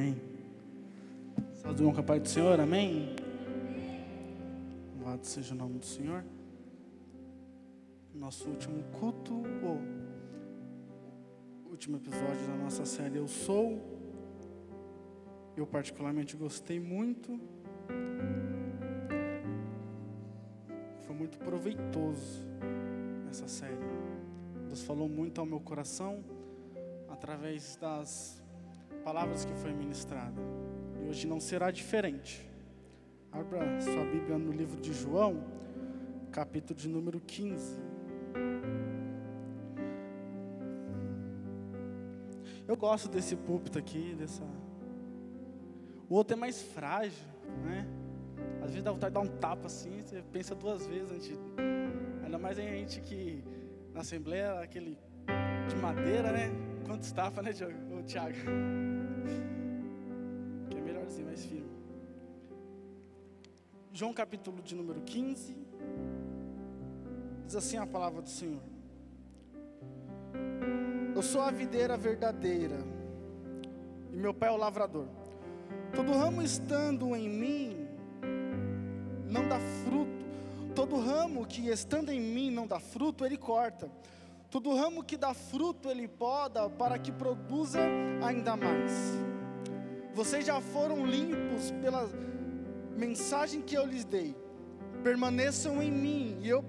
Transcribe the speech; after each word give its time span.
Amém. 0.00 0.16
Saúde 1.56 1.82
com 1.82 2.00
a 2.00 2.02
paz 2.02 2.22
do 2.22 2.28
Senhor, 2.28 2.58
amém? 2.58 3.14
Louvado 4.96 5.26
seja 5.26 5.52
o 5.54 5.58
nome 5.58 5.78
do 5.78 5.84
Senhor. 5.84 6.24
Nosso 8.14 8.48
último 8.48 8.82
culto, 8.98 9.34
ou 9.62 9.78
último 11.70 11.98
episódio 11.98 12.46
da 12.46 12.56
nossa 12.56 12.86
série 12.86 13.18
Eu 13.18 13.28
Sou. 13.28 13.78
Eu 15.54 15.66
particularmente 15.66 16.34
gostei 16.34 16.80
muito. 16.80 17.38
Foi 21.00 21.14
muito 21.14 21.36
proveitoso 21.40 22.42
essa 23.28 23.46
série. 23.46 23.76
Deus 24.66 24.82
falou 24.82 25.10
muito 25.10 25.42
ao 25.42 25.46
meu 25.46 25.60
coração 25.60 26.24
através 27.06 27.76
das 27.76 28.40
palavras 29.00 29.44
que 29.44 29.54
foi 29.54 29.72
ministrada. 29.72 30.40
E 31.02 31.08
hoje 31.08 31.26
não 31.26 31.40
será 31.40 31.70
diferente. 31.70 32.48
Abra 33.32 33.80
sua 33.80 34.04
Bíblia 34.04 34.38
no 34.38 34.52
livro 34.52 34.80
de 34.80 34.92
João, 34.92 35.44
capítulo 36.30 36.78
de 36.78 36.88
número 36.88 37.20
15. 37.20 37.80
Eu 42.66 42.76
gosto 42.76 43.08
desse 43.08 43.34
púlpito 43.34 43.78
aqui, 43.78 44.14
dessa. 44.16 44.44
O 46.08 46.14
outro 46.14 46.34
é 46.34 46.36
mais 46.36 46.62
frágil, 46.62 47.24
né? 47.64 47.86
Às 48.62 48.70
vezes 48.70 48.82
dá 48.82 48.92
vontade 48.92 49.14
de 49.14 49.20
dar 49.20 49.26
um 49.26 49.38
tapa 49.38 49.66
assim, 49.66 50.00
você 50.00 50.22
pensa 50.32 50.54
duas 50.54 50.86
vezes 50.86 51.10
antes. 51.10 51.38
Ainda 52.22 52.38
mais 52.38 52.58
a 52.58 52.62
gente 52.62 53.00
que 53.00 53.42
na 53.92 54.00
Assembleia, 54.00 54.60
aquele 54.60 54.96
de 55.68 55.76
madeira, 55.76 56.30
né? 56.32 56.50
Quantos 56.86 57.10
tapas, 57.12 57.44
né, 57.44 57.52
Tiago? 58.10 58.34
Que 60.68 60.76
é 60.76 60.80
melhorzinho, 60.80 61.26
mais 61.26 61.44
firme. 61.44 61.70
João 63.92 64.12
capítulo 64.12 64.60
de 64.60 64.74
número 64.74 65.00
15. 65.02 65.56
Diz 67.46 67.54
assim 67.54 67.76
a 67.76 67.86
palavra 67.86 68.20
do 68.20 68.28
Senhor. 68.28 68.60
Eu 71.14 71.22
sou 71.22 71.40
a 71.40 71.52
videira 71.52 71.96
verdadeira, 71.96 72.78
e 74.12 74.16
meu 74.16 74.34
pai 74.34 74.48
é 74.48 74.52
o 74.52 74.56
lavrador. 74.56 75.06
Todo 75.94 76.10
ramo 76.10 76.42
estando 76.42 77.14
em 77.14 77.28
mim 77.28 77.86
não 79.28 79.46
dá 79.48 79.60
fruto. 79.84 80.10
Todo 80.74 80.96
ramo 80.96 81.46
que 81.46 81.68
estando 81.68 82.10
em 82.10 82.20
mim 82.20 82.50
não 82.50 82.66
dá 82.66 82.80
fruto, 82.80 83.24
ele 83.24 83.36
corta. 83.36 83.88
Todo 84.50 84.74
ramo 84.74 85.04
que 85.04 85.16
dá 85.16 85.32
fruto, 85.32 85.88
ele 85.88 86.08
poda 86.08 86.68
para 86.68 86.98
que 86.98 87.12
produza 87.12 87.78
ainda 88.22 88.56
mais. 88.56 88.92
Vocês 90.12 90.44
já 90.44 90.60
foram 90.60 91.06
limpos 91.06 91.70
pela 91.80 92.08
mensagem 92.96 93.62
que 93.62 93.76
eu 93.76 93.86
lhes 93.86 94.04
dei. 94.04 94.36
Permaneçam 95.04 95.80
em 95.80 95.90
mim 95.90 96.38
e 96.42 96.48
eu 96.48 96.62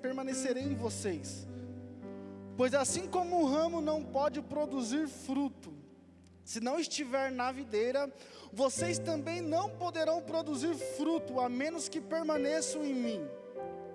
permanecerei 0.00 0.62
em 0.62 0.76
vocês. 0.76 1.48
Pois 2.56 2.74
assim 2.74 3.08
como 3.08 3.40
o 3.40 3.46
ramo 3.46 3.80
não 3.80 4.04
pode 4.04 4.40
produzir 4.40 5.08
fruto, 5.08 5.72
se 6.44 6.60
não 6.60 6.78
estiver 6.78 7.30
na 7.30 7.50
videira, 7.52 8.12
vocês 8.52 8.98
também 8.98 9.40
não 9.40 9.68
poderão 9.70 10.22
produzir 10.22 10.74
fruto, 10.74 11.40
a 11.40 11.48
menos 11.48 11.88
que 11.88 12.00
permaneçam 12.00 12.84
em 12.84 12.94
mim. 12.94 13.28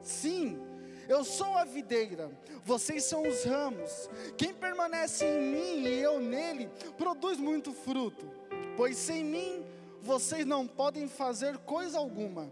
Sim, 0.01 0.59
eu 1.07 1.23
sou 1.23 1.57
a 1.57 1.63
videira, 1.63 2.29
vocês 2.63 3.03
são 3.03 3.27
os 3.27 3.43
ramos. 3.43 4.09
Quem 4.37 4.53
permanece 4.53 5.25
em 5.25 5.41
mim 5.41 5.87
e 5.87 5.99
eu 5.99 6.19
nele, 6.19 6.69
produz 6.97 7.37
muito 7.37 7.73
fruto, 7.73 8.29
pois 8.75 8.97
sem 8.97 9.23
mim 9.23 9.65
vocês 10.01 10.45
não 10.45 10.67
podem 10.67 11.07
fazer 11.07 11.57
coisa 11.59 11.97
alguma. 11.97 12.51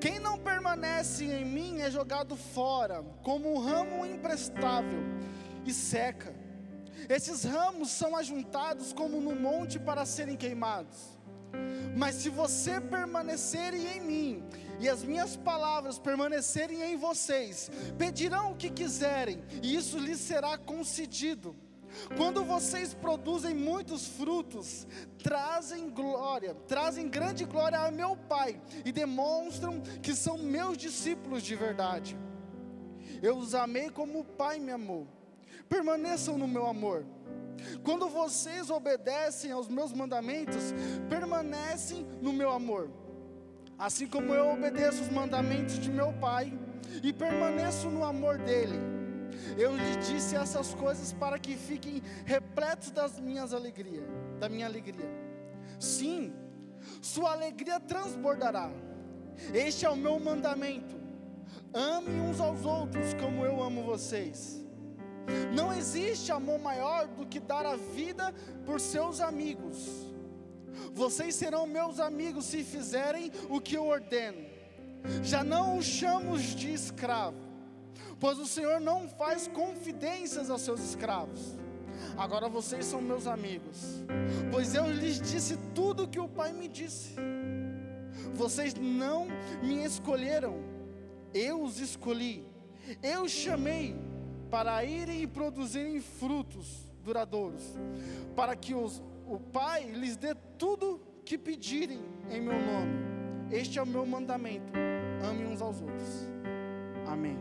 Quem 0.00 0.18
não 0.18 0.38
permanece 0.38 1.24
em 1.24 1.44
mim 1.44 1.80
é 1.80 1.90
jogado 1.90 2.36
fora, 2.36 3.04
como 3.22 3.52
um 3.52 3.58
ramo 3.58 4.04
imprestável 4.04 5.02
e 5.64 5.72
seca. 5.72 6.34
Esses 7.08 7.44
ramos 7.44 7.90
são 7.90 8.16
ajuntados 8.16 8.92
como 8.92 9.20
no 9.20 9.34
monte 9.34 9.78
para 9.78 10.04
serem 10.06 10.36
queimados. 10.36 11.13
Mas 11.96 12.16
se 12.16 12.28
você 12.28 12.80
permanecerem 12.80 13.86
em 13.96 14.00
mim 14.00 14.44
e 14.80 14.88
as 14.88 15.02
minhas 15.04 15.36
palavras 15.36 15.98
permanecerem 15.98 16.82
em 16.82 16.96
vocês, 16.96 17.70
pedirão 17.96 18.52
o 18.52 18.56
que 18.56 18.70
quiserem 18.70 19.42
e 19.62 19.74
isso 19.74 19.98
lhes 19.98 20.18
será 20.18 20.58
concedido. 20.58 21.54
Quando 22.16 22.44
vocês 22.44 22.92
produzem 22.92 23.54
muitos 23.54 24.08
frutos, 24.08 24.84
trazem 25.22 25.88
glória, 25.90 26.54
trazem 26.66 27.08
grande 27.08 27.44
glória 27.44 27.78
a 27.78 27.90
meu 27.90 28.16
Pai 28.16 28.60
e 28.84 28.90
demonstram 28.90 29.80
que 30.02 30.12
são 30.14 30.36
meus 30.36 30.76
discípulos 30.76 31.42
de 31.42 31.54
verdade. 31.54 32.16
Eu 33.22 33.36
os 33.36 33.54
amei 33.54 33.90
como 33.90 34.20
o 34.20 34.24
Pai 34.24 34.58
me 34.58 34.72
amou 34.72 35.06
permaneçam 35.68 36.38
no 36.38 36.46
meu 36.46 36.66
amor. 36.66 37.04
Quando 37.82 38.08
vocês 38.08 38.70
obedecem 38.70 39.52
aos 39.52 39.68
meus 39.68 39.92
mandamentos, 39.92 40.72
permanecem 41.08 42.06
no 42.20 42.32
meu 42.32 42.50
amor. 42.50 42.90
Assim 43.78 44.06
como 44.06 44.32
eu 44.32 44.48
obedeço 44.50 45.02
os 45.02 45.08
mandamentos 45.08 45.78
de 45.78 45.90
meu 45.90 46.12
Pai 46.14 46.52
e 47.02 47.12
permaneço 47.12 47.90
no 47.90 48.04
amor 48.04 48.38
dele. 48.38 48.78
Eu 49.58 49.76
lhe 49.76 49.96
disse 49.96 50.36
essas 50.36 50.74
coisas 50.74 51.12
para 51.12 51.38
que 51.38 51.56
fiquem 51.56 52.02
repletos 52.24 52.90
das 52.90 53.18
minhas 53.18 53.52
alegrias, 53.52 54.04
da 54.38 54.48
minha 54.48 54.66
alegria. 54.66 55.08
Sim, 55.78 56.32
sua 57.02 57.32
alegria 57.32 57.80
transbordará. 57.80 58.70
Este 59.52 59.84
é 59.84 59.90
o 59.90 59.96
meu 59.96 60.18
mandamento. 60.20 60.94
Ame 61.72 62.20
uns 62.20 62.40
aos 62.40 62.64
outros 62.64 63.14
como 63.14 63.44
eu 63.44 63.62
amo 63.62 63.82
vocês. 63.82 64.63
Não 65.54 65.72
existe 65.72 66.32
amor 66.32 66.58
maior 66.58 67.06
do 67.06 67.26
que 67.26 67.40
dar 67.40 67.64
a 67.66 67.76
vida 67.76 68.34
por 68.64 68.80
seus 68.80 69.20
amigos. 69.20 70.14
Vocês 70.92 71.34
serão 71.34 71.66
meus 71.66 72.00
amigos 72.00 72.46
se 72.46 72.62
fizerem 72.62 73.30
o 73.48 73.60
que 73.60 73.76
eu 73.76 73.86
ordeno. 73.86 74.44
Já 75.22 75.44
não 75.44 75.78
os 75.78 75.84
chamo 75.84 76.38
de 76.38 76.72
escravo, 76.72 77.36
pois 78.18 78.38
o 78.38 78.46
Senhor 78.46 78.80
não 78.80 79.08
faz 79.08 79.46
confidências 79.46 80.50
aos 80.50 80.62
seus 80.62 80.80
escravos. 80.80 81.56
Agora 82.16 82.48
vocês 82.48 82.84
são 82.86 83.00
meus 83.00 83.26
amigos, 83.26 84.02
pois 84.50 84.74
eu 84.74 84.90
lhes 84.90 85.20
disse 85.20 85.56
tudo 85.74 86.04
o 86.04 86.08
que 86.08 86.18
o 86.18 86.28
Pai 86.28 86.52
me 86.52 86.68
disse. 86.68 87.14
Vocês 88.34 88.74
não 88.74 89.26
me 89.62 89.84
escolheram, 89.84 90.56
eu 91.32 91.62
os 91.62 91.80
escolhi, 91.80 92.46
eu 93.02 93.22
os 93.22 93.32
chamei 93.32 93.96
para 94.54 94.84
irem 94.84 95.22
e 95.22 95.26
produzirem 95.26 96.00
frutos 96.00 96.88
duradouros, 97.02 97.76
para 98.36 98.54
que 98.54 98.72
os, 98.72 99.02
o 99.26 99.36
Pai 99.40 99.82
lhes 99.90 100.16
dê 100.16 100.32
tudo 100.56 101.00
que 101.24 101.36
pedirem 101.36 102.00
em 102.30 102.40
meu 102.40 102.52
nome. 102.52 103.50
Este 103.50 103.80
é 103.80 103.82
o 103.82 103.86
meu 103.86 104.06
mandamento: 104.06 104.72
ame 105.28 105.44
uns 105.44 105.60
aos 105.60 105.80
outros. 105.80 106.28
Amém. 107.04 107.36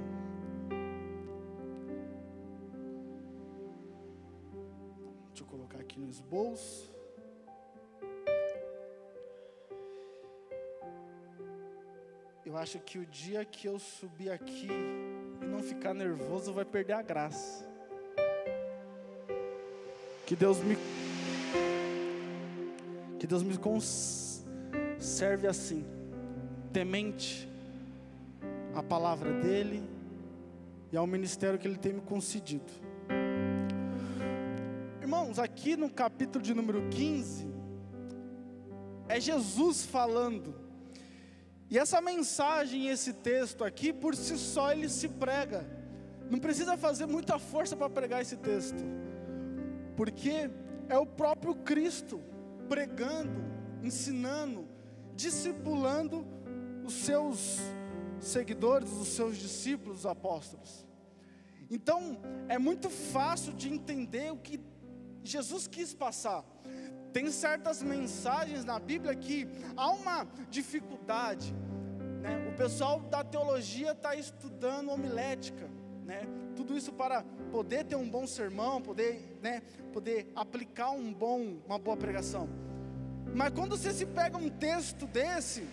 Deixa 5.27 5.43
eu 5.43 5.45
colocar 5.45 5.79
aqui 5.81 5.99
nos 5.99 6.19
bolsos. 6.19 6.91
Eu 12.43 12.57
acho 12.57 12.79
que 12.79 12.97
o 12.97 13.05
dia 13.05 13.45
que 13.45 13.67
eu 13.67 13.77
subir 13.77 14.31
aqui 14.31 14.67
e 15.41 15.45
não 15.45 15.61
ficar 15.61 15.93
nervoso 15.93 16.53
vai 16.53 16.65
perder 16.65 16.93
a 16.93 17.01
graça. 17.01 17.65
Que 20.25 20.35
Deus 20.35 20.57
me 20.59 20.77
que 23.19 23.27
Deus 23.27 23.41
me 23.41 23.57
conserve 23.57 25.47
assim, 25.47 25.85
temente 26.73 27.47
a 28.75 28.83
palavra 28.83 29.31
dele 29.41 29.81
e 30.91 30.97
ao 30.97 31.07
ministério 31.07 31.57
que 31.57 31.65
ele 31.65 31.77
tem 31.77 31.93
me 31.93 32.01
concedido. 32.01 32.69
Irmãos, 35.01 35.39
aqui 35.39 35.77
no 35.77 35.89
capítulo 35.89 36.43
de 36.43 36.53
número 36.53 36.89
15 36.89 37.47
é 39.07 39.19
Jesus 39.19 39.85
falando 39.85 40.55
e 41.73 41.77
essa 41.79 41.99
mensagem, 41.99 42.89
esse 42.89 43.13
texto 43.13 43.63
aqui, 43.63 43.91
por 43.91 44.15
si 44.15 44.37
só 44.37 44.71
ele 44.71 44.87
se 44.87 45.09
prega. 45.09 45.65
Não 46.29 46.37
precisa 46.37 46.77
fazer 46.77 47.07
muita 47.07 47.39
força 47.39 47.75
para 47.75 47.89
pregar 47.89 48.21
esse 48.21 48.37
texto, 48.37 48.77
porque 49.97 50.51
é 50.87 50.99
o 50.99 51.07
próprio 51.07 51.55
Cristo 51.55 52.21
pregando, 52.69 53.43
ensinando, 53.81 54.67
discipulando 55.15 56.23
os 56.85 56.93
seus 56.93 57.57
seguidores, 58.19 58.91
os 58.91 59.07
seus 59.07 59.35
discípulos, 59.35 60.01
os 60.01 60.05
apóstolos. 60.05 60.85
Então, 61.71 62.19
é 62.49 62.59
muito 62.59 62.87
fácil 62.87 63.51
de 63.51 63.73
entender 63.73 64.31
o 64.31 64.37
que 64.37 64.61
Jesus 65.23 65.65
quis 65.65 65.91
passar. 65.91 66.45
Tem 67.11 67.31
certas 67.31 67.81
mensagens 67.81 68.63
na 68.63 68.77
Bíblia 68.77 69.15
que 69.15 69.47
há 69.75 69.91
uma 69.91 70.27
dificuldade. 70.51 71.53
Né? 72.23 72.47
O 72.49 72.55
pessoal 72.55 73.01
da 73.01 73.21
teologia 73.21 73.91
está 73.91 74.15
estudando 74.15 74.89
homilética. 74.89 75.69
Né? 76.05 76.25
Tudo 76.55 76.77
isso 76.77 76.93
para 76.93 77.23
poder 77.51 77.83
ter 77.83 77.97
um 77.97 78.09
bom 78.09 78.25
sermão, 78.25 78.81
poder, 78.81 79.37
né, 79.41 79.61
poder 79.91 80.31
aplicar 80.33 80.91
um 80.91 81.13
bom, 81.13 81.57
uma 81.65 81.77
boa 81.77 81.97
pregação. 81.97 82.47
Mas 83.35 83.51
quando 83.51 83.75
você 83.75 83.91
se 83.91 84.05
pega 84.05 84.37
um 84.37 84.49
texto 84.49 85.05
desse, 85.05 85.67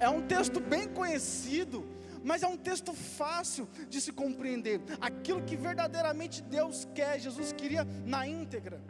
é 0.00 0.08
um 0.08 0.26
texto 0.26 0.58
bem 0.58 0.88
conhecido, 0.88 1.86
mas 2.24 2.42
é 2.42 2.48
um 2.48 2.56
texto 2.56 2.92
fácil 2.92 3.68
de 3.88 4.00
se 4.00 4.12
compreender. 4.12 4.80
Aquilo 5.00 5.42
que 5.42 5.56
verdadeiramente 5.56 6.42
Deus 6.42 6.88
quer, 6.92 7.20
Jesus 7.20 7.52
queria 7.52 7.84
na 8.04 8.26
íntegra. 8.26 8.80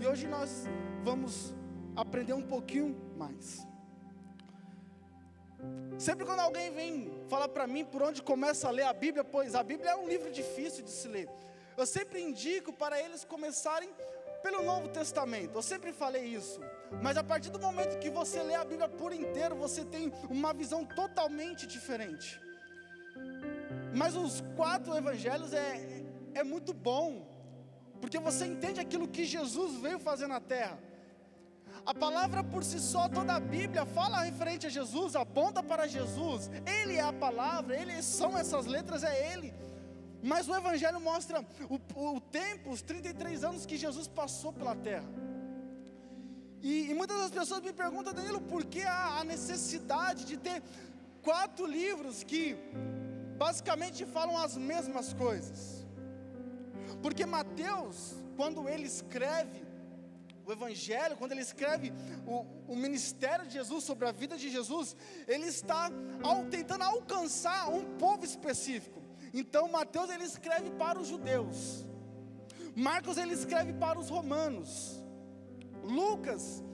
E 0.00 0.06
hoje 0.06 0.28
nós 0.28 0.66
vamos 1.02 1.54
aprender 1.96 2.32
um 2.32 2.42
pouquinho 2.42 2.96
mais. 3.16 3.66
Sempre 5.98 6.24
quando 6.24 6.40
alguém 6.40 6.70
vem 6.70 7.10
falar 7.28 7.48
para 7.48 7.66
mim 7.66 7.84
por 7.84 8.02
onde 8.02 8.22
começa 8.22 8.68
a 8.68 8.70
ler 8.70 8.84
a 8.84 8.92
Bíblia, 8.92 9.24
pois 9.24 9.54
a 9.54 9.62
Bíblia 9.62 9.90
é 9.90 9.96
um 9.96 10.08
livro 10.08 10.30
difícil 10.30 10.84
de 10.84 10.90
se 10.90 11.08
ler. 11.08 11.28
Eu 11.76 11.86
sempre 11.86 12.20
indico 12.20 12.72
para 12.72 13.00
eles 13.00 13.24
começarem 13.24 13.90
pelo 14.42 14.62
Novo 14.62 14.88
Testamento. 14.88 15.56
Eu 15.56 15.62
sempre 15.62 15.92
falei 15.92 16.24
isso. 16.24 16.60
Mas 17.02 17.16
a 17.16 17.24
partir 17.24 17.50
do 17.50 17.58
momento 17.58 17.98
que 17.98 18.10
você 18.10 18.42
lê 18.42 18.54
a 18.54 18.64
Bíblia 18.64 18.88
por 18.88 19.12
inteiro, 19.12 19.56
você 19.56 19.84
tem 19.84 20.12
uma 20.30 20.52
visão 20.52 20.84
totalmente 20.84 21.66
diferente. 21.66 22.40
Mas 23.94 24.14
os 24.14 24.42
quatro 24.56 24.96
evangelhos 24.96 25.52
é, 25.52 26.04
é 26.34 26.44
muito 26.44 26.72
bom, 26.72 27.26
porque 28.00 28.18
você 28.18 28.46
entende 28.46 28.80
aquilo 28.80 29.08
que 29.08 29.24
Jesus 29.24 29.80
veio 29.80 29.98
fazer 29.98 30.26
na 30.26 30.40
terra. 30.40 30.78
A 31.88 31.94
palavra 31.94 32.44
por 32.44 32.62
si 32.62 32.78
só, 32.78 33.08
toda 33.08 33.32
a 33.36 33.40
Bíblia 33.40 33.86
fala 33.86 34.20
referente 34.22 34.66
a 34.66 34.68
Jesus, 34.68 35.16
aponta 35.16 35.62
para 35.62 35.86
Jesus. 35.88 36.50
Ele 36.66 36.96
é 36.96 37.00
a 37.00 37.14
palavra, 37.14 37.74
ele 37.74 38.02
são 38.02 38.36
essas 38.36 38.66
letras, 38.66 39.02
é 39.02 39.32
ele. 39.32 39.54
Mas 40.22 40.46
o 40.46 40.54
Evangelho 40.54 41.00
mostra 41.00 41.42
o, 41.70 42.16
o 42.16 42.20
tempo, 42.20 42.72
os 42.72 42.82
33 42.82 43.42
anos 43.42 43.64
que 43.64 43.78
Jesus 43.78 44.06
passou 44.06 44.52
pela 44.52 44.74
terra. 44.76 45.08
E, 46.60 46.90
e 46.90 46.94
muitas 46.94 47.18
das 47.22 47.30
pessoas 47.30 47.62
me 47.62 47.72
perguntam, 47.72 48.12
Danilo, 48.12 48.42
por 48.42 48.66
que 48.66 48.82
há 48.82 49.20
a 49.20 49.24
necessidade 49.24 50.26
de 50.26 50.36
ter 50.36 50.62
quatro 51.22 51.64
livros 51.64 52.22
que 52.22 52.54
basicamente 53.38 54.04
falam 54.04 54.36
as 54.36 54.58
mesmas 54.58 55.14
coisas? 55.14 55.86
Porque 57.00 57.24
Mateus, 57.24 58.14
quando 58.36 58.68
ele 58.68 58.86
escreve 58.86 59.67
o 60.48 60.52
Evangelho, 60.52 61.16
quando 61.16 61.32
ele 61.32 61.42
escreve 61.42 61.92
o, 62.26 62.46
o 62.72 62.74
ministério 62.74 63.46
de 63.46 63.52
Jesus, 63.52 63.84
sobre 63.84 64.08
a 64.08 64.12
vida 64.12 64.36
de 64.36 64.48
Jesus, 64.48 64.96
ele 65.26 65.46
está 65.46 65.90
ao, 66.22 66.46
tentando 66.46 66.84
alcançar 66.84 67.68
um 67.68 67.84
povo 67.98 68.24
específico. 68.24 69.02
Então 69.34 69.70
Mateus 69.70 70.08
ele 70.08 70.24
escreve 70.24 70.70
para 70.70 70.98
os 70.98 71.08
judeus. 71.08 71.86
Marcos 72.74 73.18
ele 73.18 73.34
escreve 73.34 73.74
para 73.74 73.98
os 73.98 74.08
romanos. 74.08 75.04
Lucas, 75.82 76.64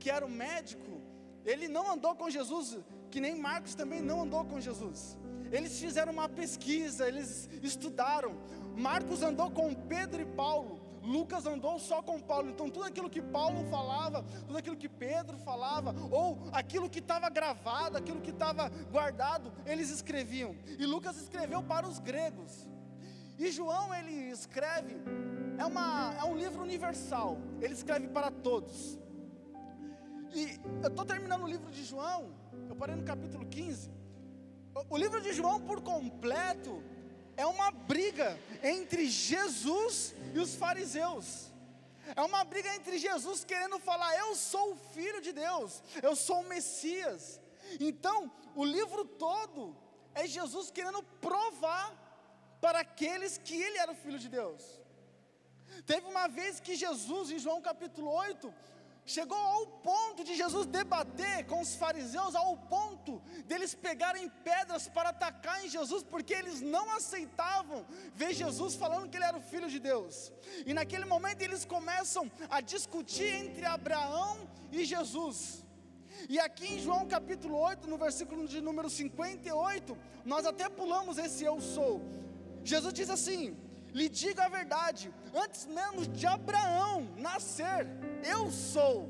que 0.00 0.10
era 0.10 0.26
o 0.26 0.30
médico, 0.30 1.00
ele 1.44 1.68
não 1.68 1.92
andou 1.92 2.16
com 2.16 2.28
Jesus, 2.28 2.78
que 3.10 3.20
nem 3.20 3.38
Marcos 3.38 3.74
também 3.76 4.00
não 4.00 4.22
andou 4.22 4.44
com 4.44 4.60
Jesus. 4.60 5.16
Eles 5.52 5.78
fizeram 5.78 6.12
uma 6.12 6.28
pesquisa, 6.28 7.06
eles 7.06 7.48
estudaram. 7.62 8.36
Marcos 8.76 9.22
andou 9.22 9.50
com 9.50 9.72
Pedro 9.74 10.20
e 10.20 10.26
Paulo. 10.26 10.79
Lucas 11.02 11.46
andou 11.46 11.78
só 11.78 12.02
com 12.02 12.20
Paulo, 12.20 12.50
então 12.50 12.68
tudo 12.68 12.84
aquilo 12.84 13.08
que 13.08 13.22
Paulo 13.22 13.64
falava, 13.70 14.22
tudo 14.46 14.58
aquilo 14.58 14.76
que 14.76 14.88
Pedro 14.88 15.38
falava, 15.38 15.94
ou 16.10 16.38
aquilo 16.52 16.88
que 16.88 16.98
estava 16.98 17.28
gravado, 17.28 17.96
aquilo 17.96 18.20
que 18.20 18.30
estava 18.30 18.68
guardado, 18.90 19.52
eles 19.66 19.90
escreviam. 19.90 20.54
E 20.78 20.84
Lucas 20.84 21.16
escreveu 21.16 21.62
para 21.62 21.88
os 21.88 21.98
gregos. 21.98 22.68
E 23.38 23.50
João 23.50 23.94
ele 23.94 24.30
escreve, 24.30 24.96
é, 25.58 25.64
uma, 25.64 26.14
é 26.14 26.24
um 26.24 26.36
livro 26.36 26.62
universal, 26.62 27.38
ele 27.60 27.72
escreve 27.72 28.08
para 28.08 28.30
todos. 28.30 28.98
E 30.34 30.60
eu 30.82 30.88
estou 30.88 31.04
terminando 31.04 31.42
o 31.42 31.48
livro 31.48 31.70
de 31.70 31.82
João, 31.84 32.32
eu 32.68 32.76
parei 32.76 32.94
no 32.94 33.02
capítulo 33.02 33.46
15. 33.46 33.90
O, 34.74 34.94
o 34.94 34.98
livro 34.98 35.20
de 35.22 35.32
João 35.32 35.60
por 35.60 35.80
completo 35.80 36.82
é 37.40 37.46
uma 37.46 37.70
briga 37.70 38.38
entre 38.62 39.06
Jesus 39.08 40.14
e 40.34 40.38
os 40.38 40.54
fariseus. 40.54 41.50
É 42.14 42.22
uma 42.22 42.42
briga 42.44 42.74
entre 42.74 42.98
Jesus 42.98 43.44
querendo 43.44 43.78
falar: 43.78 44.10
Eu 44.18 44.34
sou 44.34 44.72
o 44.72 44.76
filho 44.94 45.20
de 45.26 45.32
Deus, 45.32 45.82
eu 46.02 46.14
sou 46.14 46.40
o 46.40 46.48
Messias. 46.48 47.40
Então, 47.88 48.30
o 48.54 48.64
livro 48.64 49.04
todo 49.04 49.76
é 50.14 50.26
Jesus 50.26 50.70
querendo 50.70 51.02
provar 51.28 51.86
para 52.60 52.80
aqueles 52.80 53.38
que 53.38 53.54
ele 53.54 53.78
era 53.78 53.92
o 53.92 54.00
filho 54.02 54.18
de 54.18 54.28
Deus. 54.28 54.62
Teve 55.86 56.06
uma 56.06 56.26
vez 56.28 56.60
que 56.60 56.74
Jesus, 56.74 57.30
em 57.30 57.38
João 57.38 57.62
capítulo 57.62 58.10
8, 58.10 58.52
Chegou 59.06 59.36
ao 59.36 59.66
ponto 59.66 60.22
de 60.22 60.36
Jesus 60.36 60.66
debater 60.66 61.44
com 61.46 61.60
os 61.60 61.74
fariseus, 61.74 62.34
ao 62.34 62.56
ponto 62.56 63.20
deles 63.46 63.74
pegarem 63.74 64.28
pedras 64.44 64.88
para 64.88 65.08
atacar 65.08 65.64
em 65.64 65.68
Jesus, 65.68 66.02
porque 66.02 66.34
eles 66.34 66.60
não 66.60 66.90
aceitavam 66.92 67.84
ver 68.14 68.32
Jesus 68.34 68.76
falando 68.76 69.08
que 69.08 69.16
ele 69.16 69.24
era 69.24 69.36
o 69.36 69.42
filho 69.42 69.68
de 69.68 69.80
Deus. 69.80 70.32
E 70.64 70.72
naquele 70.72 71.04
momento 71.04 71.42
eles 71.42 71.64
começam 71.64 72.30
a 72.48 72.60
discutir 72.60 73.32
entre 73.34 73.64
Abraão 73.66 74.48
e 74.70 74.84
Jesus. 74.84 75.64
E 76.28 76.38
aqui 76.38 76.74
em 76.74 76.78
João 76.78 77.06
capítulo 77.06 77.56
8, 77.56 77.88
no 77.88 77.96
versículo 77.96 78.46
de 78.46 78.60
número 78.60 78.90
58, 78.90 79.96
nós 80.24 80.46
até 80.46 80.68
pulamos 80.68 81.18
esse 81.18 81.44
eu 81.44 81.60
sou. 81.60 82.00
Jesus 82.62 82.92
diz 82.92 83.08
assim: 83.08 83.56
lhe 83.92 84.08
digo 84.08 84.40
a 84.40 84.48
verdade, 84.48 85.12
antes 85.34 85.66
mesmo 85.66 86.06
de 86.06 86.26
Abraão 86.26 87.08
nascer, 87.16 87.86
eu 88.34 88.50
sou, 88.50 89.08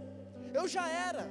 eu 0.53 0.67
já 0.69 0.89
era. 0.89 1.31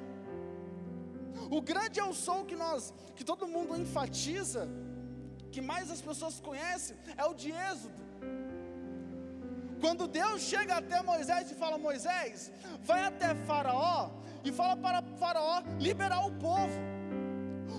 O 1.49 1.61
grande 1.61 1.99
eu 1.99 2.13
sou 2.13 2.45
que 2.45 2.55
nós, 2.55 2.93
que 3.15 3.23
todo 3.23 3.47
mundo 3.47 3.75
enfatiza, 3.75 4.69
que 5.51 5.61
mais 5.61 5.89
as 5.89 6.01
pessoas 6.01 6.39
conhecem, 6.39 6.95
é 7.17 7.25
o 7.25 7.33
de 7.33 7.51
Êxodo. 7.51 7.99
Quando 9.81 10.07
Deus 10.07 10.41
chega 10.41 10.75
até 10.75 11.01
Moisés 11.01 11.51
e 11.51 11.55
fala: 11.55 11.77
Moisés, 11.77 12.51
vai 12.83 13.03
até 13.05 13.33
Faraó 13.33 14.11
e 14.43 14.51
fala 14.51 14.75
para 14.75 15.01
Faraó 15.17 15.63
liberar 15.79 16.25
o 16.27 16.31
povo. 16.33 16.79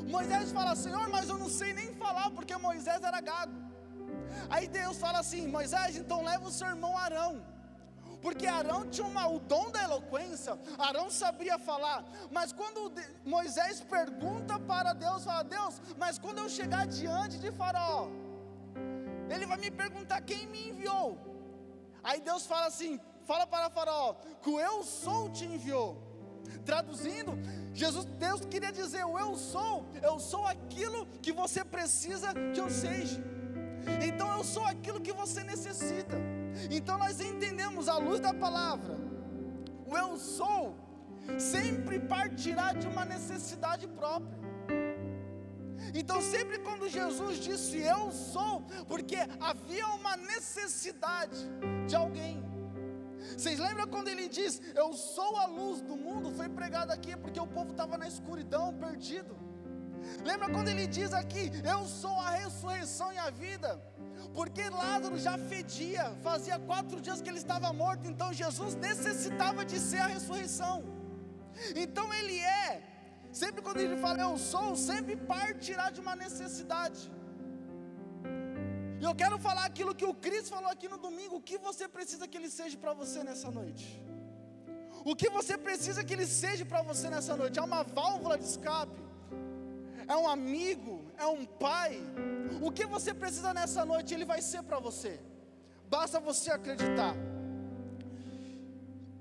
Moisés 0.09 0.51
fala: 0.51 0.75
Senhor, 0.75 1.09
mas 1.09 1.29
eu 1.29 1.39
não 1.39 1.49
sei 1.49 1.73
nem 1.73 1.95
falar 1.95 2.31
porque 2.31 2.57
Moisés 2.57 3.03
era 3.03 3.21
gago. 3.21 3.70
Aí 4.49 4.67
Deus 4.69 4.99
fala 4.99 5.21
assim: 5.21 5.47
Moisés, 5.47 5.97
então 5.97 6.23
leva 6.23 6.49
o 6.49 6.51
seu 6.51 6.69
irmão 6.69 6.97
Arão. 6.97 7.43
Porque 8.21 8.47
Arão 8.47 8.87
tinha 8.87 9.07
uma, 9.07 9.27
o 9.29 9.39
dom 9.39 9.71
da 9.71 9.83
eloquência, 9.83 10.59
Arão 10.79 11.11
sabia 11.11 11.59
falar, 11.59 12.05
mas 12.31 12.53
quando 12.53 12.93
Moisés 13.25 13.81
pergunta 13.81 14.59
para 14.59 14.93
Deus, 14.93 15.25
fala: 15.25 15.43
Deus, 15.43 15.81
mas 15.97 16.19
quando 16.19 16.39
eu 16.39 16.49
chegar 16.49 16.87
diante 16.87 17.39
de 17.39 17.51
Faraó, 17.51 18.09
ele 19.31 19.47
vai 19.47 19.57
me 19.57 19.71
perguntar 19.71 20.21
quem 20.21 20.47
me 20.47 20.69
enviou. 20.69 21.19
Aí 22.03 22.21
Deus 22.21 22.47
fala 22.47 22.67
assim: 22.67 23.01
fala 23.25 23.47
para 23.47 23.71
Faraó, 23.71 24.15
que 24.43 24.51
o 24.51 24.61
eu 24.61 24.83
sou 24.83 25.31
te 25.31 25.45
enviou. 25.45 25.91
Traduzindo, 26.65 27.33
Jesus, 27.73 28.05
Deus 28.05 28.45
queria 28.45 28.73
dizer: 28.73 29.05
o 29.05 29.19
eu 29.19 29.37
sou, 29.37 29.87
eu 30.03 30.19
sou 30.19 30.47
aquilo 30.47 31.07
que 31.23 31.33
você 31.33 31.65
precisa 31.65 32.35
que 32.53 32.61
eu 32.61 32.69
seja. 32.69 33.23
Então 34.03 34.31
eu 34.37 34.45
sou 34.45 34.65
aquilo 34.65 35.01
que 35.01 35.13
você 35.13 35.43
necessita. 35.43 36.17
Então 36.71 36.99
nós 36.99 37.21
entendemos 37.21 37.89
à 37.89 37.97
luz 37.97 38.21
da 38.21 38.33
palavra. 38.33 38.99
O 39.87 39.97
eu 39.97 40.17
sou 40.17 40.77
sempre 41.39 41.99
partirá 41.99 42.73
de 42.73 42.87
uma 42.87 43.05
necessidade 43.05 43.87
própria. 43.89 44.39
Então, 45.95 46.21
sempre 46.21 46.59
quando 46.59 46.89
Jesus 46.89 47.39
disse 47.39 47.79
eu 47.79 48.13
sou, 48.13 48.63
porque 48.87 49.17
havia 49.41 49.87
uma 49.89 50.17
necessidade 50.17 51.39
de 51.87 51.97
alguém. 51.97 52.45
Vocês 53.37 53.59
lembram 53.59 53.87
quando 53.89 54.09
ele 54.09 54.29
diz 54.29 54.61
eu 54.75 54.93
sou 54.93 55.37
a 55.37 55.47
luz 55.47 55.81
do 55.81 55.97
mundo? 55.97 56.33
Foi 56.33 56.49
pregado 56.49 56.93
aqui 56.93 57.17
porque 57.17 57.41
o 57.41 57.47
povo 57.47 57.71
estava 57.73 57.99
na 57.99 58.07
escuridão, 58.07 58.75
perdido. 58.75 59.37
Lembra 60.25 60.49
quando 60.51 60.69
ele 60.69 60.87
diz 60.87 61.13
aqui: 61.13 61.51
Eu 61.75 61.81
sou 61.87 62.17
a 62.21 62.31
ressurreição 62.31 63.13
e 63.13 63.19
a 63.19 63.31
vida? 63.31 63.71
Porque 64.35 64.69
Lázaro 64.69 65.19
já 65.19 65.37
fedia, 65.53 66.05
fazia 66.23 66.59
quatro 66.59 67.01
dias 67.01 67.21
que 67.21 67.29
ele 67.29 67.39
estava 67.39 67.73
morto, 67.73 68.07
então 68.07 68.33
Jesus 68.33 68.75
necessitava 68.75 69.65
de 69.65 69.79
ser 69.79 69.99
a 69.99 70.07
ressurreição. 70.07 70.85
Então 71.75 72.13
ele 72.19 72.39
é, 72.39 72.83
sempre 73.33 73.61
quando 73.63 73.81
ele 73.81 73.97
fala 73.97 74.21
eu 74.21 74.37
sou, 74.39 74.77
sempre 74.77 75.17
partirá 75.17 75.91
de 75.91 76.01
uma 76.01 76.15
necessidade. 76.15 77.01
E 79.01 79.05
eu 79.05 79.15
quero 79.15 79.39
falar 79.39 79.65
aquilo 79.65 79.95
que 79.95 80.05
o 80.05 80.15
Cris 80.15 80.49
falou 80.49 80.71
aqui 80.71 80.89
no 80.89 80.99
domingo, 80.99 81.37
o 81.37 81.41
que 81.51 81.59
você 81.59 81.89
precisa 81.89 82.29
que 82.29 82.39
ele 82.39 82.51
seja 82.51 82.77
para 82.77 82.93
você 82.93 83.25
nessa 83.25 83.51
noite. 83.51 83.87
O 85.05 85.17
que 85.17 85.29
você 85.31 85.57
precisa 85.57 86.05
que 86.05 86.13
Ele 86.13 86.27
seja 86.27 86.65
para 86.65 86.83
você 86.83 87.09
nessa 87.09 87.37
noite? 87.37 87.59
É 87.59 87.63
uma 87.63 87.83
válvula 87.83 88.37
de 88.37 88.45
escape? 88.45 89.10
É 90.07 90.17
um 90.17 90.29
amigo? 90.29 91.05
É 91.19 91.27
um 91.27 91.45
pai? 91.45 92.01
O 92.61 92.71
que 92.71 92.87
você 92.87 93.13
precisa 93.15 93.55
nessa 93.55 93.85
noite? 93.85 94.15
Ele 94.15 94.25
vai 94.25 94.41
ser 94.41 94.63
para 94.63 94.79
você. 94.79 95.21
Basta 95.89 96.21
você 96.21 96.51
acreditar. 96.51 97.15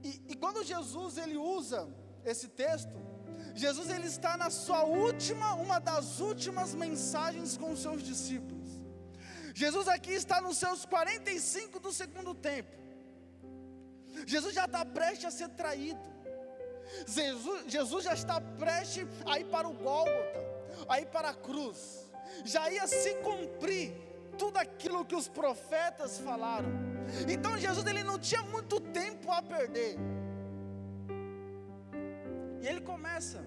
E, 0.04 0.22
e 0.30 0.36
quando 0.36 0.64
Jesus 0.64 1.18
ele 1.18 1.38
usa 1.38 1.88
esse 2.26 2.48
texto, 2.48 2.94
Jesus 3.56 3.90
ele 3.90 4.08
está 4.08 4.38
na 4.38 4.50
sua 4.50 4.84
última, 4.84 5.56
uma 5.56 5.80
das 5.80 6.20
últimas 6.20 6.74
mensagens 6.74 7.58
com 7.58 7.72
os 7.72 7.82
seus 7.82 8.02
discípulos. 8.02 8.70
Jesus 9.54 9.88
aqui 9.88 10.12
está 10.14 10.40
nos 10.40 10.58
seus 10.58 10.86
45 10.86 11.80
do 11.80 11.92
segundo 11.92 12.34
tempo. 12.34 12.78
Jesus 14.26 14.54
já 14.54 14.66
está 14.66 14.86
prestes 14.86 15.26
a 15.26 15.32
ser 15.32 15.50
traído. 15.50 16.00
Jesus, 17.08 17.64
Jesus 17.68 18.06
já 18.06 18.14
está 18.14 18.42
prestes 18.42 19.06
a 19.26 19.40
ir 19.40 19.46
para 19.46 19.68
o 19.68 19.74
Gólgota, 19.74 20.40
a 20.88 21.00
ir 21.00 21.08
para 21.08 21.30
a 21.30 21.34
cruz. 21.34 22.10
Já 22.46 22.70
ia 22.72 22.88
se 22.88 23.16
cumprir 23.16 23.94
tudo 24.38 24.58
aquilo 24.58 25.06
que 25.06 25.16
os 25.16 25.28
profetas 25.28 26.20
falaram. 26.20 26.70
Então 27.28 27.58
Jesus 27.58 27.86
ele 27.86 28.04
não 28.04 28.20
tinha 28.20 28.44
muito 28.44 28.80
tempo 28.80 29.32
a 29.32 29.42
perder. 29.42 29.98
E 32.62 32.68
ele 32.68 32.82
começa 32.82 33.44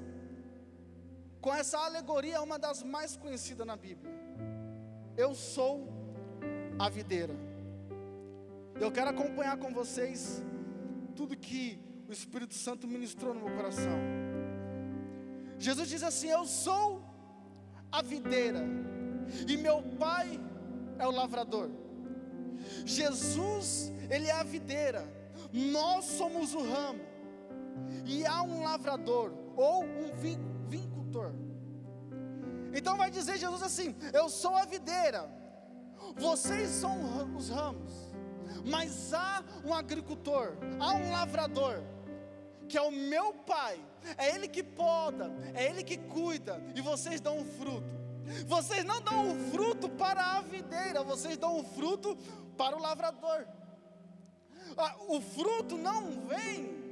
com 1.41 1.53
essa 1.53 1.79
alegoria, 1.79 2.41
uma 2.41 2.59
das 2.59 2.83
mais 2.83 3.17
conhecidas 3.17 3.67
na 3.67 3.77
Bíblia. 3.77 4.13
Eu 5.17 5.35
sou 5.35 5.89
a 6.79 6.89
videira. 6.89 7.35
Eu 8.81 8.91
quero 8.91 9.11
acompanhar 9.11 9.57
com 9.59 9.73
vocês 9.73 10.43
tudo 11.15 11.37
que 11.37 11.81
o 12.09 12.13
Espírito 12.13 12.55
Santo 12.55 12.87
ministrou 12.87 13.35
no 13.35 13.41
meu 13.41 13.57
coração. 13.57 13.99
Jesus 15.59 15.89
diz 15.89 16.03
assim: 16.03 16.29
Eu 16.29 16.45
sou 16.47 17.03
a 17.93 18.01
videira, 18.03 18.61
e 19.47 19.57
meu 19.57 19.83
pai 19.99 20.41
é 20.99 21.07
o 21.07 21.11
lavrador. 21.11 21.71
Jesus, 22.85 23.93
ele 24.11 24.29
é 24.29 24.33
a 24.33 24.43
videira, 24.43 25.05
nós 25.53 26.07
somos 26.07 26.55
o 26.55 26.63
ramo. 26.63 27.13
E 28.05 28.25
há 28.27 28.43
um 28.43 28.65
lavrador 28.65 29.33
ou 29.57 29.85
um 29.85 30.13
vincultor. 30.69 31.33
Então 32.75 32.97
vai 32.97 33.11
dizer 33.11 33.37
Jesus 33.37 33.63
assim: 33.63 33.95
Eu 34.13 34.29
sou 34.29 34.57
a 34.57 34.65
videira, 34.65 35.29
vocês 36.17 36.71
são 36.71 37.37
os 37.37 37.49
ramos, 37.49 37.93
mas 38.65 39.13
há 39.13 39.43
um 39.65 39.75
agricultor, 39.75 40.57
há 40.81 40.93
um 40.95 41.11
lavrador, 41.11 41.83
que 42.69 42.79
é 42.79 42.83
o 42.83 42.91
meu 42.91 43.35
pai, 43.35 43.79
é 44.17 44.35
ele 44.35 44.49
que 44.49 44.63
poda, 44.63 45.33
é 45.55 45.67
ele 45.67 45.83
que 45.83 45.97
cuida, 45.97 46.63
e 46.75 46.81
vocês 46.81 47.21
dão 47.21 47.41
o 47.41 47.45
fruto. 47.45 48.03
Vocês 48.47 48.85
não 48.85 49.01
dão 49.01 49.33
o 49.33 49.51
fruto 49.51 49.89
para 49.89 50.37
a 50.37 50.41
videira, 50.41 51.03
vocês 51.03 51.37
dão 51.37 51.59
o 51.59 51.65
fruto 51.65 52.17
para 52.57 52.77
o 52.77 52.81
lavrador. 52.81 53.47
Ah, 54.77 54.97
o 55.09 55.21
fruto 55.21 55.77
não 55.77 56.27
vem 56.27 56.83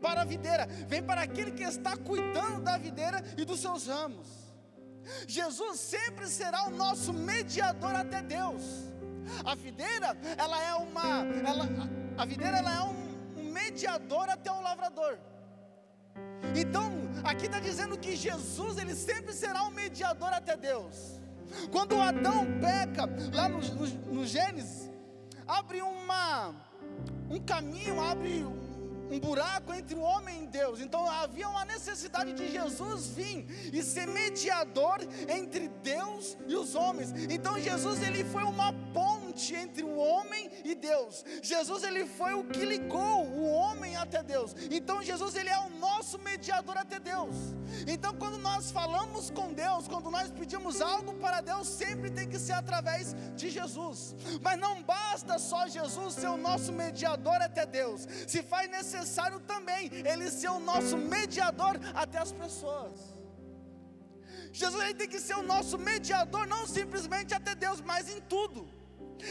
para 0.00 0.22
a 0.22 0.24
videira, 0.24 0.66
vem 0.86 1.02
para 1.02 1.22
aquele 1.22 1.50
que 1.50 1.62
está 1.62 1.96
cuidando 1.96 2.62
da 2.62 2.76
videira 2.76 3.22
e 3.36 3.44
dos 3.44 3.60
seus 3.60 3.86
ramos. 3.86 4.28
Jesus 5.26 5.80
sempre 5.80 6.28
será 6.28 6.66
o 6.66 6.70
nosso 6.70 7.12
mediador 7.12 7.94
até 7.94 8.22
Deus. 8.22 8.62
A 9.44 9.54
videira, 9.54 10.16
ela 10.36 10.62
é 10.62 10.74
uma, 10.74 11.24
ela, 11.46 11.66
a 12.16 12.24
videira 12.24 12.58
ela 12.58 12.74
é 12.74 12.82
um, 12.82 13.40
um 13.40 13.52
mediador 13.52 14.28
até 14.28 14.50
o 14.50 14.60
lavrador. 14.60 15.18
Então, 16.54 16.92
aqui 17.24 17.46
está 17.46 17.60
dizendo 17.60 17.98
que 17.98 18.16
Jesus, 18.16 18.78
ele 18.78 18.94
sempre 18.94 19.32
será 19.32 19.62
um 19.64 19.70
mediador 19.70 20.32
até 20.32 20.56
Deus. 20.56 21.20
Quando 21.70 22.00
Adão 22.00 22.46
peca, 22.60 23.08
lá 23.32 23.48
no, 23.48 23.58
no, 23.58 23.86
no 24.12 24.26
Gênesis, 24.26 24.90
abre 25.46 25.80
uma, 25.80 26.54
um 27.30 27.40
caminho, 27.40 28.00
abre 28.00 28.44
um 29.10 29.18
buraco 29.18 29.72
entre 29.72 29.96
o 29.96 30.00
homem 30.00 30.44
e 30.44 30.46
Deus. 30.46 30.80
Então 30.80 31.08
havia 31.08 31.48
uma 31.48 31.64
necessidade 31.64 32.34
de 32.34 32.50
Jesus 32.50 33.08
vir 33.08 33.46
e 33.72 33.82
ser 33.82 34.06
mediador 34.06 34.98
entre 35.28 35.68
Deus 35.82 36.36
e 36.46 36.54
os 36.54 36.74
homens. 36.74 37.12
Então 37.30 37.58
Jesus 37.58 38.02
ele 38.02 38.24
foi 38.24 38.42
uma 38.42 38.72
ponte 38.92 39.17
entre 39.54 39.82
o 39.82 39.96
homem 39.96 40.50
e 40.64 40.74
Deus. 40.74 41.24
Jesus 41.42 41.82
ele 41.84 42.04
foi 42.06 42.34
o 42.34 42.44
que 42.44 42.64
ligou 42.64 43.26
o 43.26 43.44
homem 43.48 43.96
até 43.96 44.22
Deus. 44.22 44.54
Então 44.70 45.02
Jesus 45.02 45.34
ele 45.34 45.48
é 45.48 45.58
o 45.58 45.70
nosso 45.70 46.18
mediador 46.18 46.76
até 46.76 46.98
Deus. 46.98 47.34
Então 47.86 48.14
quando 48.14 48.38
nós 48.38 48.70
falamos 48.70 49.30
com 49.30 49.52
Deus, 49.52 49.86
quando 49.86 50.10
nós 50.10 50.30
pedimos 50.30 50.80
algo 50.80 51.14
para 51.14 51.40
Deus, 51.40 51.68
sempre 51.68 52.10
tem 52.10 52.28
que 52.28 52.38
ser 52.38 52.52
através 52.52 53.14
de 53.34 53.48
Jesus. 53.48 54.14
Mas 54.42 54.58
não 54.58 54.82
basta 54.82 55.38
só 55.38 55.66
Jesus 55.68 56.14
ser 56.14 56.28
o 56.28 56.36
nosso 56.36 56.72
mediador 56.72 57.40
até 57.40 57.64
Deus. 57.64 58.06
Se 58.26 58.42
faz 58.42 58.70
necessário 58.70 59.40
também 59.40 59.90
ele 59.92 60.30
ser 60.30 60.48
o 60.48 60.60
nosso 60.60 60.96
mediador 60.96 61.78
até 61.94 62.18
as 62.18 62.32
pessoas. 62.32 63.18
Jesus 64.52 64.82
ele 64.82 64.94
tem 64.94 65.08
que 65.08 65.20
ser 65.20 65.34
o 65.34 65.42
nosso 65.42 65.78
mediador, 65.78 66.46
não 66.46 66.66
simplesmente 66.66 67.34
até 67.34 67.54
Deus, 67.54 67.80
mas 67.80 68.08
em 68.08 68.20
tudo. 68.22 68.68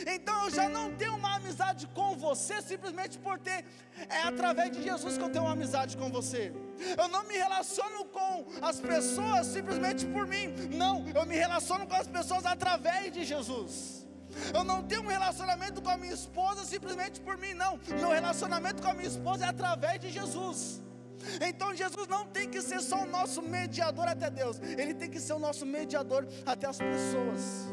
Então 0.05 0.45
eu 0.45 0.51
já 0.51 0.67
não 0.67 0.93
tenho 0.95 1.15
uma 1.15 1.35
amizade 1.35 1.87
com 1.87 2.15
você 2.15 2.61
simplesmente 2.61 3.17
por 3.17 3.39
ter, 3.39 3.65
é 4.09 4.21
através 4.23 4.71
de 4.71 4.83
Jesus 4.83 5.17
que 5.17 5.23
eu 5.23 5.29
tenho 5.29 5.45
uma 5.45 5.53
amizade 5.53 5.95
com 5.97 6.09
você. 6.09 6.53
Eu 6.97 7.07
não 7.07 7.23
me 7.23 7.35
relaciono 7.35 8.05
com 8.05 8.45
as 8.61 8.79
pessoas 8.79 9.47
simplesmente 9.47 10.05
por 10.05 10.27
mim, 10.27 10.47
não, 10.75 11.05
eu 11.15 11.25
me 11.25 11.35
relaciono 11.35 11.87
com 11.87 11.95
as 11.95 12.07
pessoas 12.07 12.45
através 12.45 13.11
de 13.11 13.23
Jesus. 13.23 14.05
Eu 14.53 14.63
não 14.63 14.83
tenho 14.83 15.01
um 15.01 15.07
relacionamento 15.07 15.81
com 15.81 15.89
a 15.89 15.97
minha 15.97 16.13
esposa 16.13 16.63
simplesmente 16.63 17.19
por 17.19 17.37
mim, 17.37 17.53
não. 17.53 17.79
Meu 17.87 18.09
relacionamento 18.09 18.83
com 18.83 18.89
a 18.89 18.93
minha 18.93 19.07
esposa 19.07 19.45
é 19.45 19.47
através 19.47 19.99
de 19.99 20.09
Jesus. 20.09 20.81
Então 21.41 21.75
Jesus 21.75 22.07
não 22.07 22.27
tem 22.27 22.47
que 22.47 22.61
ser 22.61 22.79
só 22.81 23.03
o 23.03 23.05
nosso 23.07 23.41
mediador 23.41 24.07
até 24.07 24.29
Deus, 24.29 24.59
ele 24.61 24.93
tem 24.93 25.09
que 25.09 25.19
ser 25.19 25.33
o 25.33 25.39
nosso 25.39 25.65
mediador 25.65 26.27
até 26.45 26.67
as 26.67 26.77
pessoas. 26.77 27.67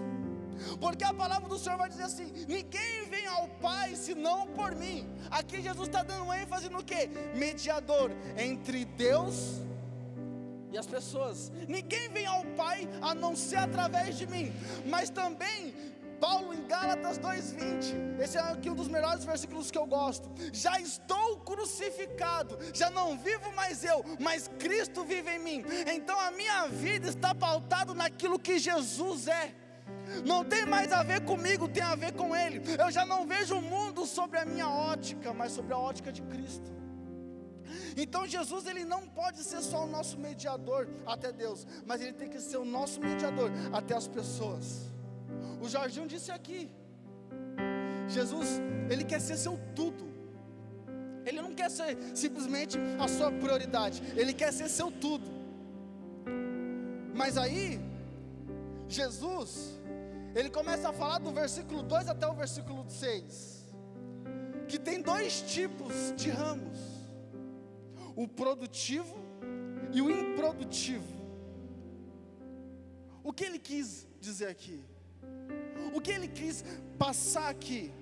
Porque 0.81 1.05
a 1.05 1.13
palavra 1.13 1.49
do 1.49 1.59
Senhor 1.59 1.77
vai 1.77 1.89
dizer 1.89 2.05
assim: 2.05 2.33
ninguém 2.49 3.09
vem 3.09 3.27
ao 3.27 3.49
Pai 3.49 3.95
senão 3.97 4.47
por 4.49 4.75
mim. 4.75 5.09
Aqui 5.31 5.63
Jesus 5.63 5.89
está 5.89 6.03
dando 6.03 6.33
ênfase 6.33 6.69
no 6.69 6.83
que? 6.83 7.09
Mediador 7.35 8.11
entre 8.37 8.85
Deus 8.85 9.63
e 10.73 10.79
as 10.79 10.87
pessoas. 10.87 11.53
Ninguém 11.69 12.09
vem 12.09 12.27
ao 12.27 12.45
Pai 12.57 12.89
a 13.01 13.15
não 13.15 13.37
ser 13.37 13.57
através 13.57 14.19
de 14.19 14.27
mim. 14.27 14.53
Mas 14.87 15.09
também 15.09 15.73
Paulo 16.21 16.55
em 16.55 16.67
Gálatas 16.67 17.19
2:20. 17.19 18.21
Esse 18.21 18.39
é 18.39 18.41
aqui 18.41 18.71
um 18.71 18.75
dos 18.75 18.89
melhores 18.89 19.25
versículos 19.25 19.71
que 19.71 19.79
eu 19.79 19.87
gosto. 19.87 20.29
Já 20.53 20.81
estou 20.81 21.39
crucificado, 21.41 22.59
já 22.73 22.91
não 22.91 23.17
vivo 23.19 23.53
mais 23.53 23.85
eu, 23.85 24.05
mas 24.19 24.49
Cristo 24.59 25.05
vive 25.05 25.31
em 25.31 25.39
mim. 25.39 25.65
Então 25.93 26.19
a 26.19 26.31
minha 26.31 26.67
vida 26.69 27.09
está 27.09 27.35
pautada 27.35 27.95
naquilo 27.95 28.39
que 28.39 28.59
Jesus 28.59 29.29
é. 29.29 29.55
Não 30.25 30.45
tem 30.45 30.65
mais 30.67 30.93
a 30.93 31.03
ver 31.03 31.21
comigo, 31.23 31.69
tem 31.69 31.83
a 31.83 31.95
ver 31.95 32.13
com 32.13 32.35
Ele. 32.35 32.63
Eu 32.79 32.91
já 32.91 33.05
não 33.05 33.27
vejo 33.27 33.57
o 33.57 33.63
mundo 33.63 34.07
sobre 34.07 34.39
a 34.39 34.45
minha 34.45 34.69
ótica, 34.69 35.33
mas 35.33 35.53
sobre 35.53 35.73
a 35.75 35.79
ótica 35.79 36.13
de 36.13 36.23
Cristo. 36.23 36.73
Então 37.97 38.27
Jesus 38.27 38.67
ele 38.67 38.85
não 38.85 39.07
pode 39.07 39.39
ser 39.39 39.61
só 39.63 39.85
o 39.85 39.87
nosso 39.87 40.19
mediador 40.19 40.89
até 41.07 41.33
Deus, 41.33 41.67
mas 41.87 42.01
ele 42.01 42.13
tem 42.13 42.29
que 42.29 42.41
ser 42.41 42.57
o 42.57 42.65
nosso 42.65 43.01
mediador 43.01 43.51
até 43.73 43.95
as 43.95 44.07
pessoas. 44.07 44.93
O 45.61 45.69
Jorginho 45.69 46.07
disse 46.07 46.31
aqui: 46.31 46.71
Jesus, 48.09 48.61
Ele 48.91 49.05
quer 49.05 49.21
ser 49.21 49.37
seu 49.37 49.59
tudo. 49.75 50.13
Ele 51.25 51.41
não 51.41 51.55
quer 51.55 51.71
ser 51.71 51.97
simplesmente 52.15 52.79
a 52.99 53.09
sua 53.09 53.33
prioridade, 53.33 54.03
Ele 54.15 54.33
quer 54.33 54.53
ser 54.53 54.69
seu 54.69 54.91
tudo. 54.91 55.31
Mas 57.15 57.39
aí, 57.39 57.81
Jesus, 58.89 59.81
Ele 60.35 60.51
começa 60.51 60.89
a 60.89 60.93
falar 60.93 61.19
do 61.19 61.33
versículo 61.33 61.83
2 61.83 62.09
até 62.09 62.27
o 62.27 62.35
versículo 62.35 62.85
6, 62.89 63.75
que 64.69 64.79
tem 64.79 65.01
dois 65.01 65.43
tipos 65.43 66.13
de 66.17 66.31
ramos: 66.31 66.79
o 68.17 68.27
produtivo 68.29 69.17
e 69.93 70.03
o 70.03 70.11
improdutivo. 70.11 71.15
O 73.23 73.33
que 73.33 73.45
ele 73.45 73.59
quis 73.59 74.07
dizer 74.21 74.49
aqui? 74.49 74.85
O 75.95 76.01
que 76.01 76.11
ele 76.11 76.29
quis 76.29 76.65
passar 76.99 77.49
aqui? 77.49 77.93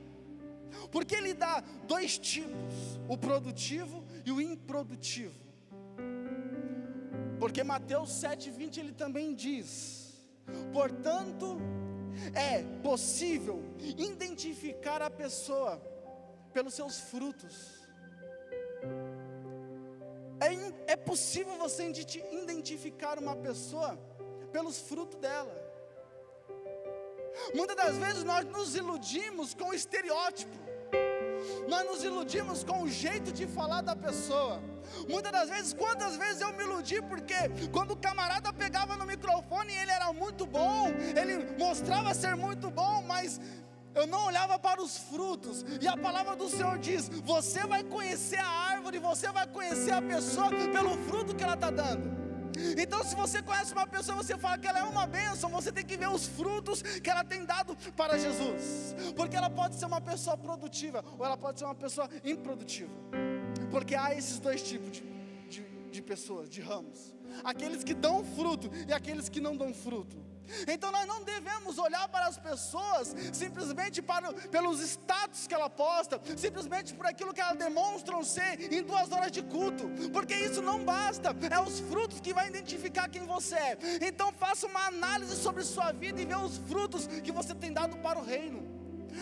Porque 0.91 1.15
ele 1.15 1.35
dá 1.35 1.63
dois 1.87 2.19
tipos: 2.19 2.99
o 3.09 3.17
produtivo 3.17 4.05
e 4.25 4.33
o 4.33 4.41
improdutivo. 4.41 5.41
Porque 7.39 7.63
Mateus 7.63 8.11
7,20 8.11 8.79
ele 8.79 8.93
também 8.93 9.35
diz: 9.35 10.12
portanto, 10.73 11.59
é 12.35 12.63
possível 12.83 13.63
identificar 13.79 15.03
a 15.03 15.11
pessoa 15.11 15.81
pelos 16.53 16.75
seus 16.75 17.01
frutos. 17.01 17.83
possível 20.97 21.57
você 21.57 21.85
identificar 21.85 23.19
uma 23.19 23.37
pessoa 23.37 23.97
pelos 24.51 24.81
frutos 24.81 25.19
dela. 25.19 25.61
Muitas 27.55 27.77
das 27.77 27.97
vezes 27.97 28.25
nós 28.25 28.45
nos 28.45 28.75
iludimos 28.75 29.55
com 29.55 29.71
o 29.71 29.75
estereótipo, 29.75 30.59
nós 31.69 31.87
nos 31.87 32.05
iludimos 32.05 32.65
com 32.65 32.83
o 32.83 32.89
jeito 32.89 33.33
de 33.33 33.47
falar 33.47 33.83
da 33.83 33.95
pessoa. 33.95 34.63
Muitas 35.09 35.33
das 35.33 35.49
vezes, 35.49 35.73
quantas 35.73 36.17
vezes 36.17 36.41
eu 36.41 36.53
me 36.53 36.65
iludi, 36.65 37.01
porque 37.03 37.35
quando 37.73 37.93
o 37.93 37.97
camarada 37.97 38.53
pegava 38.53 38.97
no 38.97 39.07
microfone, 39.07 39.73
ele 39.75 39.91
era 39.91 40.13
muito 40.13 40.47
bom, 40.47 40.89
ele 41.17 41.57
mostrava 41.59 42.13
ser 42.15 42.37
muito 42.37 42.71
bom, 42.71 43.03
mas 43.03 43.41
eu 43.95 44.07
não 44.07 44.27
olhava 44.27 44.59
para 44.59 44.81
os 44.83 44.97
frutos, 44.97 45.65
e 45.81 45.87
a 45.87 45.97
palavra 45.97 46.35
do 46.35 46.49
Senhor 46.49 46.79
diz: 46.79 47.09
você 47.09 47.67
vai 47.67 47.83
conhecer 47.85 48.39
a 48.39 48.49
árvore, 48.49 48.99
você 48.99 49.31
vai 49.31 49.47
conhecer 49.47 49.93
a 49.93 50.03
pessoa 50.03 50.51
pelo 50.51 50.97
fruto 51.05 51.35
que 51.35 51.45
ela 51.45 51.55
está 51.55 51.71
dando. 51.71 52.22
Então, 52.79 53.05
se 53.05 53.15
você 53.15 53.43
conhece 53.43 53.73
uma 53.73 53.87
pessoa, 53.87 54.17
você 54.17 54.37
fala 54.37 54.59
que 54.59 54.67
ela 54.67 54.81
é 54.81 54.83
uma 54.83 55.07
bênção, 55.07 55.51
você 55.51 55.73
tem 55.73 55.85
que 55.85 55.97
ver 55.97 56.09
os 56.09 56.27
frutos 56.27 56.83
que 56.83 57.11
ela 57.11 57.25
tem 57.25 57.45
dado 57.45 57.77
para 57.97 58.19
Jesus, 58.19 58.95
porque 59.17 59.37
ela 59.37 59.51
pode 59.51 59.77
ser 59.77 59.87
uma 59.87 60.01
pessoa 60.01 60.37
produtiva, 60.37 61.05
ou 61.19 61.25
ela 61.25 61.37
pode 61.37 61.59
ser 61.59 61.65
uma 61.65 61.75
pessoa 61.75 62.09
improdutiva, 62.25 62.93
porque 63.71 63.95
há 63.95 64.15
esses 64.15 64.39
dois 64.39 64.63
tipos 64.63 64.93
de, 64.93 65.03
de, 65.49 65.63
de 65.91 66.03
pessoas, 66.03 66.49
de 66.49 66.61
ramos: 66.61 67.15
aqueles 67.45 67.83
que 67.83 67.95
dão 67.95 68.25
fruto 68.25 68.71
e 68.87 68.93
aqueles 68.93 69.29
que 69.29 69.41
não 69.41 69.57
dão 69.57 69.73
fruto. 69.73 70.32
Então 70.67 70.91
nós 70.91 71.07
não 71.07 71.23
devemos 71.23 71.79
olhar 71.79 72.09
para 72.09 72.27
as 72.27 72.39
pessoas 72.39 73.15
simplesmente 73.33 74.03
para, 74.03 74.33
pelos 74.33 74.81
status 74.81 75.47
que 75.47 75.55
ela 75.55 75.71
posta, 75.71 76.21
simplesmente 76.37 76.95
por 76.95 77.07
aquilo 77.07 77.33
que 77.33 77.41
ela 77.41 77.55
demonstram 77.55 78.23
ser 78.23 78.73
em 78.73 78.83
duas 78.83 79.11
horas 79.13 79.31
de 79.31 79.43
culto, 79.43 79.91
porque 80.13 80.35
isso 80.35 80.63
não 80.63 80.85
basta, 80.85 81.35
é 81.51 81.61
os 81.61 81.81
frutos 81.81 82.21
que 82.21 82.33
vai 82.33 82.49
identificar 82.49 83.09
quem 83.09 83.25
você 83.27 83.55
é. 83.55 83.79
Então 84.03 84.33
faça 84.33 84.67
uma 84.67 84.87
análise 84.87 85.37
sobre 85.37 85.63
sua 85.65 85.93
vida 85.93 86.21
e 86.21 86.27
vê 86.27 86.37
os 86.37 86.59
frutos 86.59 87.07
que 87.07 87.33
você 87.33 87.55
tem 87.55 87.73
dado 87.73 87.97
para 87.99 88.19
o 88.19 88.25
reino. 88.25 88.63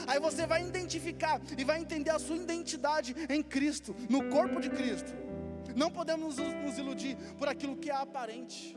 Aí 0.06 0.20
você 0.20 0.46
vai 0.46 0.64
identificar 0.64 1.40
e 1.56 1.64
vai 1.64 1.80
entender 1.80 2.10
a 2.10 2.18
sua 2.18 2.36
identidade 2.36 3.14
em 3.28 3.42
Cristo, 3.42 3.94
no 4.08 4.28
corpo 4.28 4.60
de 4.60 4.70
Cristo. 4.70 5.12
Não 5.74 5.90
podemos 5.90 6.36
nos 6.36 6.78
iludir 6.78 7.16
por 7.38 7.48
aquilo 7.48 7.76
que 7.76 7.90
é 7.90 7.94
aparente. 7.94 8.76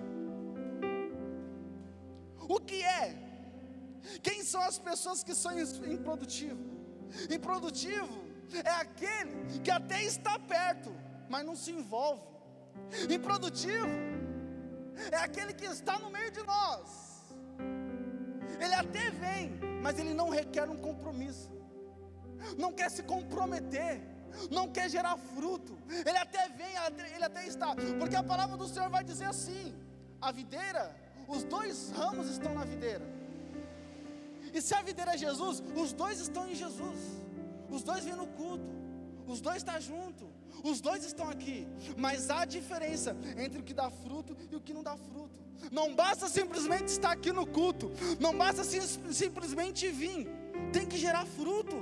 O 2.48 2.60
que 2.60 2.84
é? 2.84 3.16
Quem 4.22 4.44
são 4.44 4.62
as 4.62 4.78
pessoas 4.78 5.24
que 5.24 5.34
são 5.34 5.52
improdutivas? 5.60 6.68
Improdutivo 7.30 8.24
é 8.64 8.70
aquele 8.70 9.60
que 9.64 9.72
até 9.72 10.04
está 10.04 10.38
perto, 10.40 10.94
mas 11.30 11.46
não 11.46 11.56
se 11.56 11.72
envolve. 11.72 12.22
Improdutivo 13.10 13.88
é 15.12 15.18
aquele 15.18 15.54
que 15.54 15.66
está 15.66 15.98
no 16.00 16.10
meio 16.10 16.32
de 16.32 16.44
nós. 16.44 17.34
Ele 18.60 18.74
até 18.74 19.10
vem, 19.10 19.60
mas 19.82 19.98
ele 19.98 20.14
não 20.14 20.30
requer 20.30 20.70
um 20.70 20.78
compromisso. 20.78 21.52
Não 22.58 22.74
quer 22.74 22.92
se 22.92 23.04
comprometer, 23.04 24.02
não 24.52 24.68
quer 24.70 24.90
gerar 24.90 25.18
fruto. 25.18 25.78
Ele 25.90 26.18
até 26.18 26.50
vem, 26.50 26.74
ele 27.16 27.24
até 27.24 27.48
está, 27.48 27.76
porque 27.98 28.16
a 28.16 28.24
palavra 28.24 28.58
do 28.58 28.68
Senhor 28.68 28.90
vai 28.90 29.04
dizer 29.04 29.26
assim: 29.26 29.74
a 30.22 30.32
videira 30.32 31.03
os 31.28 31.44
dois 31.44 31.92
ramos 31.92 32.30
estão 32.30 32.54
na 32.54 32.64
videira. 32.64 33.06
E 34.54 34.62
se 34.62 34.74
a 34.76 34.82
videira 34.82 35.14
é 35.14 35.18
Jesus, 35.18 35.64
os 35.76 35.94
dois 35.94 36.20
estão 36.20 36.48
em 36.48 36.56
Jesus. 36.56 37.00
Os 37.70 37.82
dois 37.82 38.04
vêm 38.06 38.16
no 38.16 38.28
culto. 38.28 38.84
Os 39.28 39.42
dois 39.42 39.58
estão 39.58 39.80
juntos. 39.82 40.28
Os 40.64 40.80
dois 40.80 41.04
estão 41.04 41.30
aqui. 41.30 41.68
Mas 41.98 42.30
há 42.30 42.46
diferença 42.46 43.16
entre 43.38 43.60
o 43.60 43.64
que 43.64 43.74
dá 43.74 43.90
fruto 43.90 44.38
e 44.52 44.56
o 44.56 44.62
que 44.62 44.74
não 44.74 44.84
dá 44.84 44.96
fruto. 44.96 45.42
Não 45.72 45.96
basta 45.96 46.28
simplesmente 46.28 46.90
estar 46.90 47.12
aqui 47.12 47.32
no 47.32 47.48
culto. 47.48 47.92
Não 48.20 48.38
basta 48.38 48.64
sim, 48.64 48.82
simplesmente 49.12 49.90
vir. 49.90 50.28
Tem 50.72 50.86
que 50.86 50.98
gerar 50.98 51.26
fruto. 51.26 51.76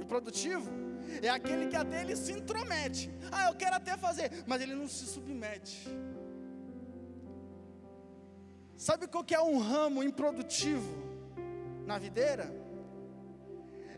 O 0.00 0.04
produtivo 0.04 0.68
é 1.22 1.28
aquele 1.28 1.66
que 1.68 1.76
até 1.76 2.00
ele 2.00 2.16
se 2.16 2.32
intromete. 2.32 3.10
Ah, 3.30 3.48
eu 3.48 3.54
quero 3.54 3.76
até 3.76 3.96
fazer, 3.96 4.44
mas 4.46 4.60
ele 4.60 4.74
não 4.74 4.88
se 4.88 5.06
submete. 5.06 5.88
Sabe 8.80 9.06
qual 9.06 9.22
que 9.22 9.34
é 9.34 9.42
um 9.42 9.58
ramo 9.58 10.02
improdutivo 10.02 10.90
na 11.84 11.98
videira? 11.98 12.50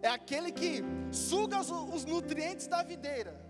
É 0.02 0.08
aquele 0.08 0.50
que 0.50 0.82
suga 1.12 1.60
os, 1.60 1.70
os 1.70 2.04
nutrientes 2.04 2.66
da 2.66 2.82
videira, 2.82 3.40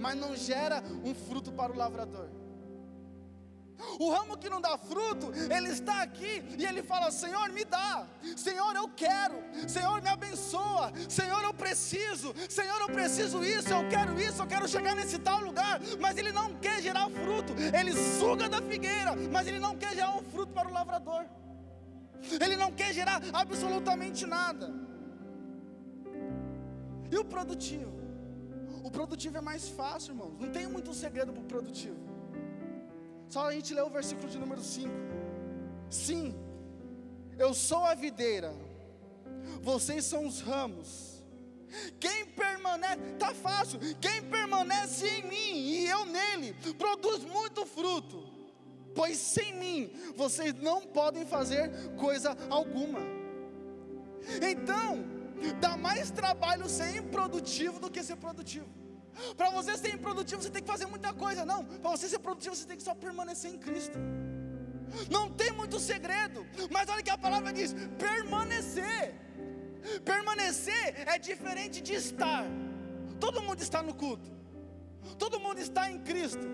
mas 0.00 0.14
não 0.14 0.36
gera 0.36 0.84
um 1.04 1.12
fruto 1.16 1.50
para 1.50 1.72
o 1.72 1.76
lavrador. 1.76 2.28
O 3.98 4.10
ramo 4.10 4.36
que 4.36 4.48
não 4.48 4.60
dá 4.60 4.76
fruto, 4.78 5.32
ele 5.50 5.68
está 5.68 6.02
aqui 6.02 6.42
e 6.58 6.64
ele 6.64 6.82
fala: 6.82 7.10
Senhor, 7.10 7.48
me 7.50 7.64
dá, 7.64 8.06
Senhor, 8.36 8.74
eu 8.74 8.88
quero, 8.88 9.36
Senhor, 9.68 10.00
me 10.02 10.08
abençoa, 10.08 10.92
Senhor, 11.08 11.42
eu 11.42 11.52
preciso, 11.52 12.34
Senhor, 12.48 12.80
eu 12.80 12.88
preciso 12.88 13.44
isso, 13.44 13.68
eu 13.68 13.88
quero 13.88 14.20
isso, 14.20 14.42
eu 14.42 14.46
quero 14.46 14.68
chegar 14.68 14.94
nesse 14.94 15.18
tal 15.18 15.40
lugar, 15.40 15.80
mas 16.00 16.16
ele 16.16 16.32
não 16.32 16.54
quer 16.54 16.80
gerar 16.80 17.08
fruto, 17.10 17.52
ele 17.78 17.92
suga 18.18 18.48
da 18.48 18.62
figueira, 18.62 19.14
mas 19.30 19.46
ele 19.46 19.58
não 19.58 19.76
quer 19.76 19.94
gerar 19.94 20.16
um 20.16 20.22
fruto 20.22 20.52
para 20.52 20.68
o 20.68 20.72
lavrador, 20.72 21.26
ele 22.40 22.56
não 22.56 22.72
quer 22.72 22.92
gerar 22.92 23.20
absolutamente 23.32 24.26
nada. 24.26 24.72
E 27.10 27.16
o 27.16 27.24
produtivo? 27.24 27.94
O 28.82 28.90
produtivo 28.90 29.38
é 29.38 29.40
mais 29.40 29.68
fácil, 29.68 30.12
irmãos, 30.12 30.38
não 30.38 30.50
tem 30.50 30.66
muito 30.66 30.94
segredo 30.94 31.32
para 31.32 31.42
o 31.42 31.44
produtivo. 31.44 32.05
Só 33.28 33.48
a 33.48 33.52
gente 33.52 33.74
lê 33.74 33.80
o 33.80 33.90
versículo 33.90 34.28
de 34.28 34.38
número 34.38 34.62
5. 34.62 34.88
Sim, 35.90 36.34
eu 37.38 37.52
sou 37.54 37.84
a 37.84 37.94
videira, 37.94 38.54
vocês 39.62 40.04
são 40.04 40.26
os 40.26 40.40
ramos. 40.40 41.16
Quem 41.98 42.26
permanece, 42.26 43.00
tá 43.18 43.34
fácil. 43.34 43.78
Quem 44.00 44.22
permanece 44.22 45.06
em 45.06 45.22
mim 45.24 45.58
e 45.58 45.86
eu 45.86 46.04
nele, 46.06 46.54
produz 46.78 47.24
muito 47.24 47.66
fruto. 47.66 48.22
Pois 48.94 49.18
sem 49.18 49.54
mim 49.54 49.92
vocês 50.16 50.54
não 50.54 50.80
podem 50.82 51.26
fazer 51.26 51.70
coisa 51.96 52.36
alguma. 52.48 53.00
Então, 54.40 55.04
dá 55.60 55.76
mais 55.76 56.10
trabalho 56.10 56.68
ser 56.68 56.96
improdutivo 56.96 57.78
do 57.78 57.90
que 57.90 58.02
ser 58.02 58.16
produtivo. 58.16 58.85
Para 59.36 59.50
você 59.50 59.76
ser 59.76 59.98
produtivo, 59.98 60.42
você 60.42 60.50
tem 60.50 60.62
que 60.62 60.68
fazer 60.68 60.86
muita 60.86 61.12
coisa. 61.12 61.44
Não, 61.44 61.64
para 61.64 61.90
você 61.90 62.08
ser 62.08 62.18
produtivo, 62.18 62.54
você 62.54 62.66
tem 62.66 62.76
que 62.76 62.82
só 62.82 62.94
permanecer 62.94 63.50
em 63.54 63.58
Cristo. 63.58 63.98
Não 65.10 65.30
tem 65.30 65.50
muito 65.52 65.78
segredo, 65.80 66.46
mas 66.70 66.88
olha 66.88 67.02
que 67.02 67.10
a 67.10 67.18
palavra 67.18 67.52
diz: 67.52 67.74
permanecer. 67.98 69.14
Permanecer 70.04 71.08
é 71.08 71.18
diferente 71.18 71.80
de 71.80 71.94
estar. 71.94 72.44
Todo 73.20 73.42
mundo 73.42 73.60
está 73.62 73.82
no 73.82 73.94
culto, 73.94 74.30
todo 75.18 75.40
mundo 75.40 75.58
está 75.58 75.90
em 75.90 75.98
Cristo, 76.00 76.46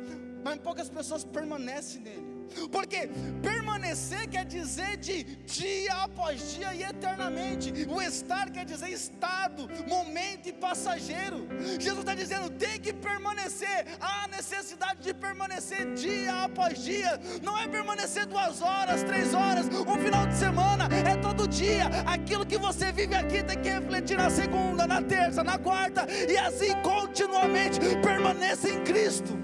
mas 0.44 0.58
poucas 0.58 0.88
pessoas 0.88 1.24
permanecem 1.24 2.00
nele. 2.00 2.31
Porque 2.70 3.08
permanecer 3.42 4.28
quer 4.28 4.44
dizer 4.44 4.96
de 4.96 5.24
dia 5.46 5.94
após 5.94 6.54
dia 6.54 6.74
e 6.74 6.82
eternamente. 6.82 7.72
O 7.88 8.00
estar 8.00 8.50
quer 8.50 8.64
dizer 8.64 8.88
estado, 8.88 9.68
momento 9.88 10.48
e 10.48 10.52
passageiro. 10.52 11.48
Jesus 11.78 12.00
está 12.00 12.14
dizendo: 12.14 12.50
tem 12.50 12.80
que 12.80 12.92
permanecer. 12.92 13.86
Há 14.00 14.28
necessidade 14.28 15.02
de 15.02 15.14
permanecer 15.14 15.92
dia 15.94 16.44
após 16.44 16.82
dia. 16.82 17.20
Não 17.42 17.58
é 17.58 17.66
permanecer 17.68 18.26
duas 18.26 18.60
horas, 18.62 19.02
três 19.02 19.34
horas, 19.34 19.66
um 19.66 19.98
final 19.98 20.26
de 20.26 20.36
semana. 20.36 20.88
É 21.08 21.16
todo 21.16 21.48
dia. 21.48 21.86
Aquilo 22.06 22.46
que 22.46 22.58
você 22.58 22.92
vive 22.92 23.14
aqui 23.14 23.42
tem 23.42 23.60
que 23.60 23.68
refletir 23.68 24.16
na 24.16 24.30
segunda, 24.30 24.86
na 24.86 25.02
terça, 25.02 25.42
na 25.42 25.58
quarta 25.58 26.06
e 26.10 26.36
assim 26.36 26.72
continuamente. 26.82 27.80
Permaneça 28.02 28.68
em 28.70 28.82
Cristo 28.84 29.41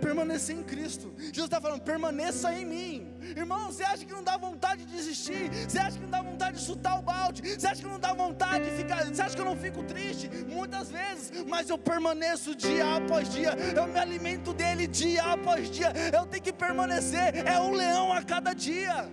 permanecer 0.00 0.56
em 0.56 0.62
Cristo. 0.62 1.12
Jesus 1.18 1.44
está 1.44 1.60
falando, 1.60 1.82
permaneça 1.82 2.52
em 2.52 2.64
mim. 2.64 3.14
Irmão, 3.36 3.66
você 3.66 3.84
acha 3.84 4.04
que 4.04 4.12
não 4.12 4.22
dá 4.22 4.36
vontade 4.36 4.84
de 4.84 4.96
desistir? 4.96 5.50
Você 5.68 5.78
acha 5.78 5.96
que 5.98 6.02
não 6.02 6.10
dá 6.10 6.22
vontade 6.22 6.58
de 6.58 6.64
chutar 6.64 6.98
o 6.98 7.02
balde? 7.02 7.42
Você 7.42 7.66
acha 7.66 7.82
que 7.82 7.88
não 7.88 8.00
dá 8.00 8.12
vontade 8.12 8.64
de 8.68 8.76
ficar? 8.76 9.04
Você 9.04 9.22
acha 9.22 9.34
que 9.34 9.40
eu 9.40 9.50
não 9.52 9.56
fico 9.56 9.82
triste? 9.84 10.28
Muitas 10.48 10.90
vezes, 10.90 11.44
mas 11.46 11.68
eu 11.68 11.78
permaneço 11.78 12.54
dia 12.54 12.96
após 12.96 13.28
dia. 13.28 13.54
Eu 13.76 13.86
me 13.86 13.98
alimento 13.98 14.52
dele 14.52 14.86
dia 14.86 15.22
após 15.22 15.70
dia. 15.70 15.92
Eu 16.12 16.26
tenho 16.26 16.42
que 16.42 16.52
permanecer. 16.52 17.46
É 17.46 17.60
um 17.60 17.72
leão 17.72 18.12
a 18.12 18.22
cada 18.22 18.52
dia. 18.52 19.08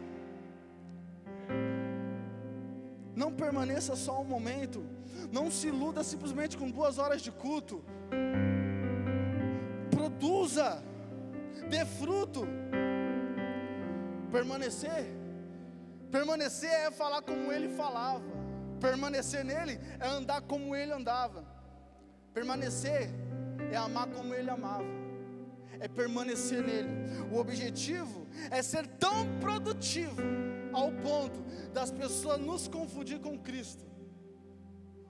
Não 3.15 3.31
permaneça 3.31 3.95
só 3.95 4.21
um 4.21 4.25
momento. 4.25 4.85
Não 5.31 5.49
se 5.51 5.67
iluda 5.67 6.03
simplesmente 6.03 6.55
com 6.55 6.69
duas 6.69 6.97
horas 6.99 7.21
de 7.21 7.31
culto 7.31 7.83
produza, 10.17 10.83
dê 11.69 11.85
fruto. 11.85 12.47
Permanecer, 14.31 15.05
permanecer 16.11 16.69
é 16.69 16.91
falar 16.91 17.21
como 17.21 17.51
ele 17.51 17.69
falava, 17.69 18.25
permanecer 18.79 19.45
nele 19.45 19.79
é 19.99 20.07
andar 20.07 20.41
como 20.41 20.75
ele 20.75 20.91
andava, 20.91 21.45
permanecer 22.33 23.09
é 23.71 23.77
amar 23.77 24.07
como 24.07 24.33
ele 24.33 24.49
amava. 24.49 24.97
é 25.79 25.87
permanecer 25.87 26.63
nele. 26.63 26.89
O 27.31 27.37
objetivo 27.37 28.25
é 28.49 28.63
ser 28.63 28.87
tão 28.87 29.39
produtivo 29.39 30.19
ao 30.73 30.91
ponto 30.91 31.39
das 31.71 31.91
pessoas 31.91 32.39
nos 32.39 32.67
confundir 32.67 33.19
com 33.19 33.37
Cristo. 33.37 33.85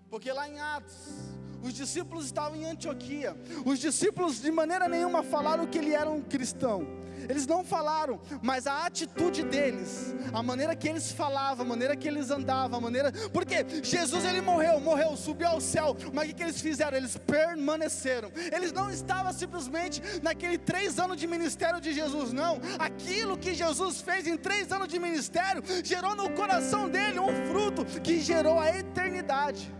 Porque 0.09 0.31
lá 0.31 0.47
em 0.47 0.59
Atos, 0.59 1.37
os 1.67 1.73
discípulos 1.73 2.25
estavam 2.25 2.57
em 2.57 2.65
Antioquia. 2.65 3.35
Os 3.65 3.79
discípulos 3.79 4.41
de 4.41 4.51
maneira 4.51 4.87
nenhuma 4.87 5.21
falaram 5.21 5.67
que 5.67 5.77
ele 5.77 5.93
era 5.93 6.09
um 6.09 6.21
cristão. 6.21 6.87
Eles 7.29 7.45
não 7.45 7.63
falaram, 7.63 8.21
mas 8.41 8.67
a 8.67 8.85
atitude 8.85 9.43
deles, 9.43 10.15
a 10.31 10.41
maneira 10.41 10.75
que 10.75 10.87
eles 10.87 11.11
falavam, 11.11 11.65
a 11.65 11.69
maneira 11.69 11.95
que 11.95 12.07
eles 12.07 12.29
andavam, 12.29 12.77
a 12.77 12.81
maneira. 12.81 13.11
Porque 13.33 13.65
Jesus 13.83 14.23
ele 14.23 14.39
morreu, 14.39 14.79
morreu, 14.79 15.17
subiu 15.17 15.47
ao 15.47 15.59
céu. 15.59 15.95
Mas 16.13 16.29
o 16.29 16.35
que, 16.35 16.43
eles 16.43 16.61
fizeram? 16.61 16.95
Eles 16.95 17.17
permaneceram. 17.17 18.31
Eles 18.55 18.71
não 18.71 18.89
estavam 18.89 19.33
simplesmente 19.33 20.01
naquele 20.21 20.57
três 20.57 20.99
anos 20.99 21.17
de 21.17 21.27
ministério 21.27 21.81
de 21.81 21.91
Jesus, 21.91 22.31
não. 22.31 22.61
Aquilo 22.79 23.37
que 23.37 23.53
Jesus 23.53 23.99
fez 23.99 24.27
em 24.27 24.37
três 24.37 24.71
anos 24.71 24.87
de 24.87 24.99
ministério 24.99 25.63
gerou 25.83 26.15
no 26.15 26.29
coração 26.31 26.87
dele 26.87 27.19
um 27.19 27.47
fruto 27.47 27.83
que 28.01 28.21
gerou 28.21 28.59
a 28.59 28.69
eternidade. 28.69 29.75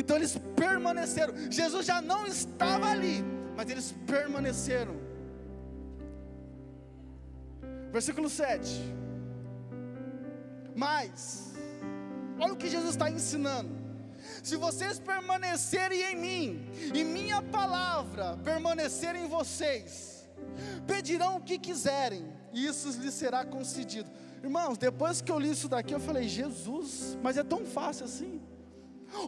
Então 0.00 0.16
eles 0.16 0.38
permaneceram. 0.54 1.34
Jesus 1.50 1.86
já 1.86 2.02
não 2.02 2.26
estava 2.26 2.90
ali, 2.90 3.24
mas 3.56 3.70
eles 3.70 3.94
permaneceram. 4.06 4.94
Versículo 7.90 8.28
7. 8.28 8.94
Mas, 10.74 11.54
olha 12.38 12.52
o 12.52 12.56
que 12.56 12.68
Jesus 12.68 12.90
está 12.90 13.10
ensinando. 13.10 13.74
Se 14.42 14.56
vocês 14.56 14.98
permanecerem 14.98 16.02
em 16.02 16.16
mim, 16.16 16.70
e 16.94 17.02
minha 17.02 17.40
palavra 17.40 18.36
permanecer 18.44 19.16
em 19.16 19.26
vocês, 19.26 20.28
pedirão 20.86 21.36
o 21.36 21.40
que 21.40 21.58
quiserem, 21.58 22.30
e 22.52 22.66
isso 22.66 22.90
lhes 23.00 23.14
será 23.14 23.46
concedido. 23.46 24.10
Irmãos, 24.42 24.76
depois 24.76 25.22
que 25.22 25.32
eu 25.32 25.38
li 25.38 25.50
isso 25.50 25.68
daqui, 25.68 25.94
eu 25.94 26.00
falei: 26.00 26.28
Jesus, 26.28 27.16
mas 27.22 27.38
é 27.38 27.42
tão 27.42 27.64
fácil 27.64 28.04
assim. 28.04 28.42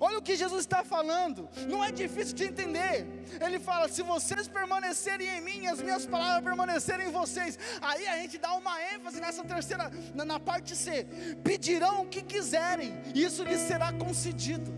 Olha 0.01 0.19
o 0.19 0.23
que 0.23 0.37
Jesus 0.37 0.61
está 0.61 0.85
falando, 0.85 1.49
não 1.69 1.83
é 1.83 1.91
difícil 1.91 2.35
de 2.35 2.45
entender. 2.45 3.07
Ele 3.41 3.59
fala: 3.59 3.89
se 3.89 4.03
vocês 4.03 4.47
permanecerem 4.49 5.29
em 5.29 5.41
mim, 5.41 5.67
as 5.67 5.81
minhas 5.81 6.07
palavras 6.07 6.45
permanecerem 6.45 7.09
em 7.09 7.11
vocês. 7.11 7.59
Aí 7.81 8.07
a 8.07 8.17
gente 8.19 8.39
dá 8.39 8.55
uma 8.55 8.83
ênfase 8.95 9.21
nessa 9.21 9.43
terceira, 9.45 9.91
na, 10.15 10.25
na 10.25 10.41
parte 10.41 10.77
C: 10.77 11.07
pedirão 11.43 12.03
o 12.03 12.07
que 12.07 12.23
quiserem, 12.23 12.93
e 13.15 13.25
isso 13.25 13.43
lhes 13.43 13.61
será 13.61 13.93
concedido. 13.93 14.73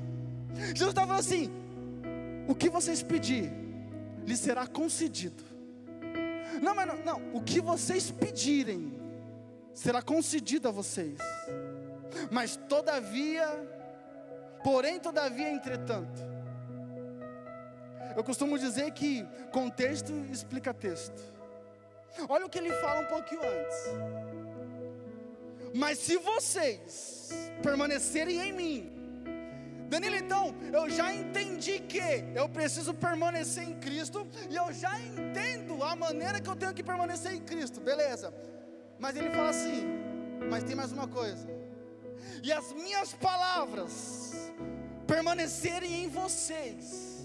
Jesus 0.74 0.90
está 0.90 1.02
falando 1.02 1.20
assim: 1.20 1.50
o 2.48 2.54
que 2.54 2.68
vocês 2.68 3.02
pedir, 3.02 3.52
lhes 4.26 4.38
será 4.38 4.66
concedido. 4.66 5.44
Não, 6.62 6.74
mas 6.74 6.86
não, 6.86 6.96
não, 7.04 7.34
o 7.34 7.42
que 7.42 7.60
vocês 7.60 8.10
pedirem, 8.10 8.92
será 9.72 10.02
concedido 10.02 10.68
a 10.68 10.70
vocês. 10.70 11.18
Mas 12.30 12.56
todavia, 12.68 13.46
Porém, 14.62 15.00
todavia, 15.00 15.50
entretanto, 15.50 16.20
eu 18.16 18.24
costumo 18.24 18.58
dizer 18.58 18.90
que 18.92 19.26
contexto 19.52 20.12
explica 20.30 20.74
texto. 20.74 21.22
Olha 22.28 22.46
o 22.46 22.48
que 22.48 22.58
ele 22.58 22.72
fala 22.72 23.00
um 23.00 23.06
pouquinho 23.06 23.40
antes. 23.42 23.76
Mas 25.72 25.98
se 25.98 26.16
vocês 26.16 27.30
permanecerem 27.62 28.40
em 28.40 28.52
mim, 28.52 29.00
Danilo, 29.88 30.16
então, 30.16 30.54
eu 30.72 30.88
já 30.88 31.12
entendi 31.12 31.80
que 31.80 32.00
eu 32.34 32.48
preciso 32.48 32.94
permanecer 32.94 33.68
em 33.68 33.74
Cristo, 33.80 34.26
e 34.48 34.54
eu 34.54 34.72
já 34.72 34.98
entendo 35.00 35.82
a 35.82 35.96
maneira 35.96 36.40
que 36.40 36.48
eu 36.48 36.54
tenho 36.54 36.72
que 36.72 36.82
permanecer 36.82 37.32
em 37.32 37.40
Cristo, 37.40 37.80
beleza. 37.80 38.32
Mas 38.98 39.16
ele 39.16 39.30
fala 39.30 39.50
assim: 39.50 39.84
mas 40.48 40.62
tem 40.62 40.76
mais 40.76 40.92
uma 40.92 41.08
coisa, 41.08 41.44
e 42.42 42.52
as 42.52 42.72
minhas 42.72 43.12
palavras 43.14 44.29
permanecerem 45.40 46.04
em 46.04 46.08
vocês. 46.08 47.24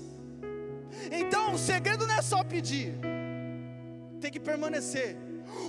Então, 1.12 1.54
o 1.54 1.58
segredo 1.58 2.08
não 2.08 2.15
é 2.15 2.21
só 2.21 2.43
pedir, 2.43 2.93
tem 4.21 4.32
que 4.32 4.39
permanecer. 4.39 5.17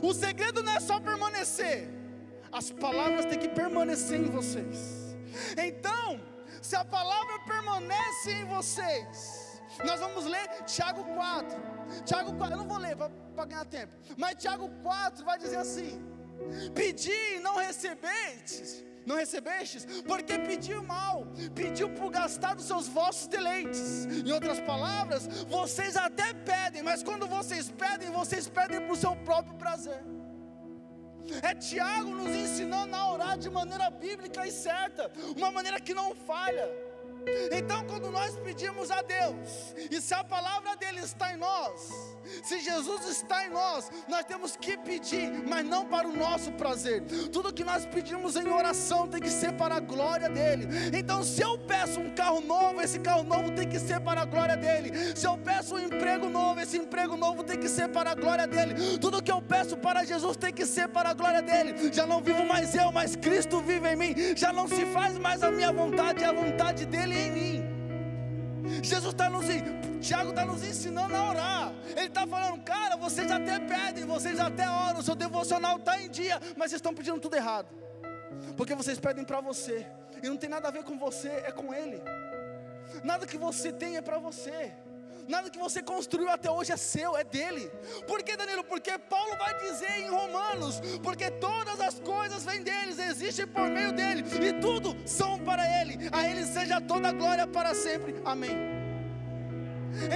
O 0.02 0.14
segredo 0.14 0.62
não 0.62 0.72
é 0.72 0.80
só 0.80 1.00
permanecer, 1.00 1.88
as 2.52 2.70
palavras 2.70 3.26
têm 3.26 3.38
que 3.38 3.48
permanecer 3.48 4.20
em 4.20 4.30
vocês. 4.30 5.16
Então, 5.58 6.20
se 6.62 6.76
a 6.76 6.84
palavra 6.84 7.40
permanece 7.40 8.30
em 8.30 8.44
vocês, 8.44 9.60
nós 9.84 10.00
vamos 10.00 10.24
ler 10.24 10.48
Tiago 10.64 11.04
4. 11.04 11.60
Tiago 12.04 12.34
4, 12.34 12.54
eu 12.54 12.58
não 12.58 12.68
vou 12.68 12.78
ler 12.78 12.96
para 12.96 13.44
ganhar 13.44 13.64
tempo, 13.66 13.92
mas 14.16 14.36
Tiago 14.36 14.68
4 14.82 15.24
vai 15.24 15.38
dizer 15.38 15.56
assim: 15.56 16.00
Pedi 16.74 17.36
e 17.36 17.40
não 17.40 17.56
recebestes, 17.56 18.84
não 19.06 19.16
recebestes? 19.16 19.86
Porque 20.02 20.38
pediu 20.38 20.82
mal, 20.82 21.26
pediu 21.54 21.88
por 21.90 22.10
gastar 22.10 22.54
dos 22.54 22.66
seus 22.66 22.88
vossos 22.88 23.28
deleites. 23.28 24.06
Em 24.06 24.32
outras 24.32 24.60
palavras, 24.60 25.26
vocês 25.48 25.96
até 25.96 26.34
pedem, 26.34 26.82
mas 26.82 27.02
quando 27.02 27.26
vocês 27.26 27.70
pedem, 27.70 28.10
vocês 28.10 28.48
pedem 28.48 28.80
para 28.80 28.92
o 28.92 28.96
seu 28.96 29.14
próprio 29.16 29.54
prazer. 29.54 30.04
É 31.42 31.54
Tiago 31.54 32.10
nos 32.10 32.34
ensinando 32.34 32.94
a 32.94 33.12
orar 33.12 33.38
de 33.38 33.50
maneira 33.50 33.90
bíblica 33.90 34.46
e 34.46 34.50
certa, 34.50 35.10
uma 35.36 35.50
maneira 35.50 35.80
que 35.80 35.94
não 35.94 36.14
falha. 36.14 36.68
Então, 37.52 37.84
quando 37.86 38.10
nós 38.10 38.36
pedimos 38.36 38.90
a 38.90 39.02
Deus, 39.02 39.74
e 39.90 40.00
se 40.00 40.14
a 40.14 40.22
palavra 40.22 40.76
dele 40.76 41.00
está 41.00 41.32
em 41.32 41.36
nós, 41.36 42.15
se 42.42 42.60
Jesus 42.60 43.08
está 43.08 43.46
em 43.46 43.50
nós, 43.50 43.90
nós 44.08 44.24
temos 44.24 44.56
que 44.56 44.76
pedir, 44.76 45.30
mas 45.46 45.64
não 45.64 45.84
para 45.84 46.08
o 46.08 46.16
nosso 46.16 46.52
prazer. 46.52 47.02
Tudo 47.32 47.52
que 47.52 47.64
nós 47.64 47.86
pedimos 47.86 48.36
em 48.36 48.48
oração 48.48 49.08
tem 49.08 49.20
que 49.20 49.30
ser 49.30 49.52
para 49.52 49.76
a 49.76 49.80
glória 49.80 50.28
dele. 50.28 50.66
Então, 50.96 51.22
se 51.22 51.42
eu 51.42 51.58
peço 51.58 52.00
um 52.00 52.14
carro 52.14 52.40
novo, 52.40 52.80
esse 52.80 52.98
carro 52.98 53.22
novo 53.22 53.50
tem 53.52 53.68
que 53.68 53.78
ser 53.78 54.00
para 54.00 54.22
a 54.22 54.24
glória 54.24 54.56
dele. 54.56 54.92
Se 55.16 55.26
eu 55.26 55.36
peço 55.38 55.74
um 55.74 55.78
emprego 55.78 56.28
novo, 56.28 56.60
esse 56.60 56.76
emprego 56.76 57.16
novo 57.16 57.42
tem 57.42 57.58
que 57.58 57.68
ser 57.68 57.88
para 57.88 58.10
a 58.10 58.14
glória 58.14 58.46
dele. 58.46 58.98
Tudo 58.98 59.22
que 59.22 59.30
eu 59.30 59.40
peço 59.42 59.76
para 59.76 60.04
Jesus 60.04 60.36
tem 60.36 60.52
que 60.52 60.66
ser 60.66 60.88
para 60.88 61.10
a 61.10 61.14
glória 61.14 61.42
dele. 61.42 61.92
Já 61.92 62.06
não 62.06 62.20
vivo 62.20 62.44
mais 62.44 62.74
eu, 62.74 62.90
mas 62.92 63.16
Cristo 63.16 63.60
vive 63.60 63.88
em 63.88 63.96
mim. 63.96 64.14
Já 64.36 64.52
não 64.52 64.68
se 64.68 64.84
faz 64.86 65.18
mais 65.18 65.42
a 65.42 65.50
minha 65.50 65.72
vontade, 65.72 66.22
é 66.22 66.26
a 66.26 66.32
vontade 66.32 66.86
dele 66.86 67.18
em 67.18 67.30
mim. 67.30 67.76
Jesus 68.82 69.12
está 69.12 69.30
nos, 69.30 69.46
Tiago 70.06 70.30
está 70.30 70.44
nos 70.44 70.62
ensinando 70.62 71.16
a 71.16 71.30
orar. 71.30 71.72
Ele 71.88 72.06
está 72.06 72.24
falando, 72.28 72.62
cara, 72.62 72.96
vocês 72.96 73.28
até 73.28 73.58
pedem, 73.58 74.04
vocês 74.04 74.38
até 74.38 74.70
oram, 74.70 75.00
o 75.00 75.02
seu 75.02 75.16
devocional 75.16 75.78
está 75.78 76.00
em 76.00 76.08
dia, 76.08 76.40
mas 76.56 76.70
vocês 76.70 76.78
estão 76.78 76.94
pedindo 76.94 77.18
tudo 77.18 77.34
errado. 77.34 77.66
Porque 78.56 78.72
vocês 78.76 79.00
pedem 79.00 79.24
para 79.24 79.40
você, 79.40 79.84
e 80.22 80.28
não 80.28 80.36
tem 80.36 80.48
nada 80.48 80.68
a 80.68 80.70
ver 80.70 80.84
com 80.84 80.96
você, 80.96 81.28
é 81.28 81.50
com 81.50 81.74
Ele. 81.74 82.00
Nada 83.02 83.26
que 83.26 83.36
você 83.36 83.72
tem 83.72 83.96
é 83.96 84.00
para 84.00 84.18
você. 84.18 84.72
Nada 85.26 85.50
que 85.50 85.58
você 85.58 85.82
construiu 85.82 86.30
até 86.30 86.48
hoje 86.48 86.70
é 86.70 86.76
seu, 86.76 87.16
é 87.16 87.24
dele. 87.24 87.68
Por 88.06 88.22
que, 88.22 88.36
Danilo? 88.36 88.62
Porque 88.62 88.96
Paulo 88.96 89.36
vai 89.36 89.58
dizer 89.58 89.90
em 90.02 90.08
Romanos: 90.08 90.80
porque 91.02 91.32
todas 91.32 91.80
as 91.80 91.98
coisas 91.98 92.44
vêm 92.44 92.62
deles, 92.62 93.00
existem 93.00 93.44
por 93.44 93.68
meio 93.68 93.92
dele, 93.92 94.24
e 94.40 94.52
tudo 94.60 94.96
são 95.04 95.36
para 95.40 95.64
ele. 95.80 96.08
A 96.12 96.28
ele 96.28 96.46
seja 96.46 96.80
toda 96.80 97.08
a 97.08 97.12
glória 97.12 97.44
para 97.44 97.74
sempre. 97.74 98.14
Amém. 98.24 98.85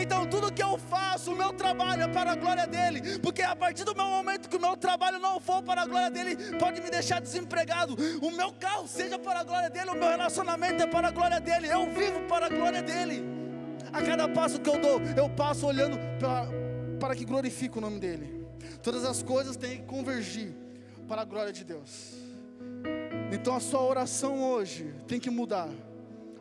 Então 0.01 0.27
tudo 0.27 0.53
que 0.53 0.63
eu 0.63 0.79
faço, 0.79 1.33
o 1.33 1.37
meu 1.37 1.53
trabalho 1.53 2.03
é 2.03 2.09
para 2.09 2.33
a 2.33 2.35
glória 2.35 2.67
dele, 2.67 3.19
porque 3.19 3.43
a 3.43 3.57
partir 3.57 3.85
do 3.85 3.95
meu 3.95 4.07
momento 4.07 4.49
que 4.49 4.57
o 4.57 4.61
meu 4.61 4.77
trabalho 4.77 5.19
não 5.19 5.41
for 5.41 5.63
para 5.63 5.83
a 5.83 5.87
glória 5.87 6.11
dele, 6.11 6.37
pode 6.59 6.81
me 6.81 6.91
deixar 6.91 7.21
desempregado. 7.21 7.97
O 8.21 8.31
meu 8.31 8.53
carro 8.53 8.87
seja 8.87 9.19
para 9.19 9.41
a 9.41 9.45
glória 9.45 9.71
dele, 9.71 9.91
o 9.91 9.95
meu 9.95 10.09
relacionamento 10.09 10.83
é 10.83 10.87
para 10.87 11.09
a 11.09 11.11
glória 11.11 11.41
dele, 11.41 11.69
eu 11.69 11.91
vivo 11.91 12.21
para 12.29 12.47
a 12.47 12.49
glória 12.49 12.83
dele. 12.83 13.25
A 13.93 14.03
cada 14.03 14.29
passo 14.29 14.61
que 14.61 14.71
eu 14.71 14.79
dou, 14.79 15.01
eu 15.17 15.29
passo 15.31 15.67
olhando 15.67 15.99
para, 16.19 16.47
para 17.01 17.17
que 17.17 17.25
glorifique 17.25 17.77
o 17.79 17.81
nome 17.81 17.99
dEle. 17.99 18.47
Todas 18.83 19.05
as 19.05 19.23
coisas 19.23 19.57
têm 19.57 19.79
que 19.79 19.85
convergir 19.85 20.55
para 21.09 21.23
a 21.23 21.25
glória 21.25 21.53
de 21.53 21.65
Deus. 21.65 22.15
Então 23.33 23.55
a 23.55 23.61
sua 23.61 23.83
oração 23.83 24.43
hoje 24.43 24.95
tem 25.07 25.19
que 25.19 25.31
mudar. 25.31 25.69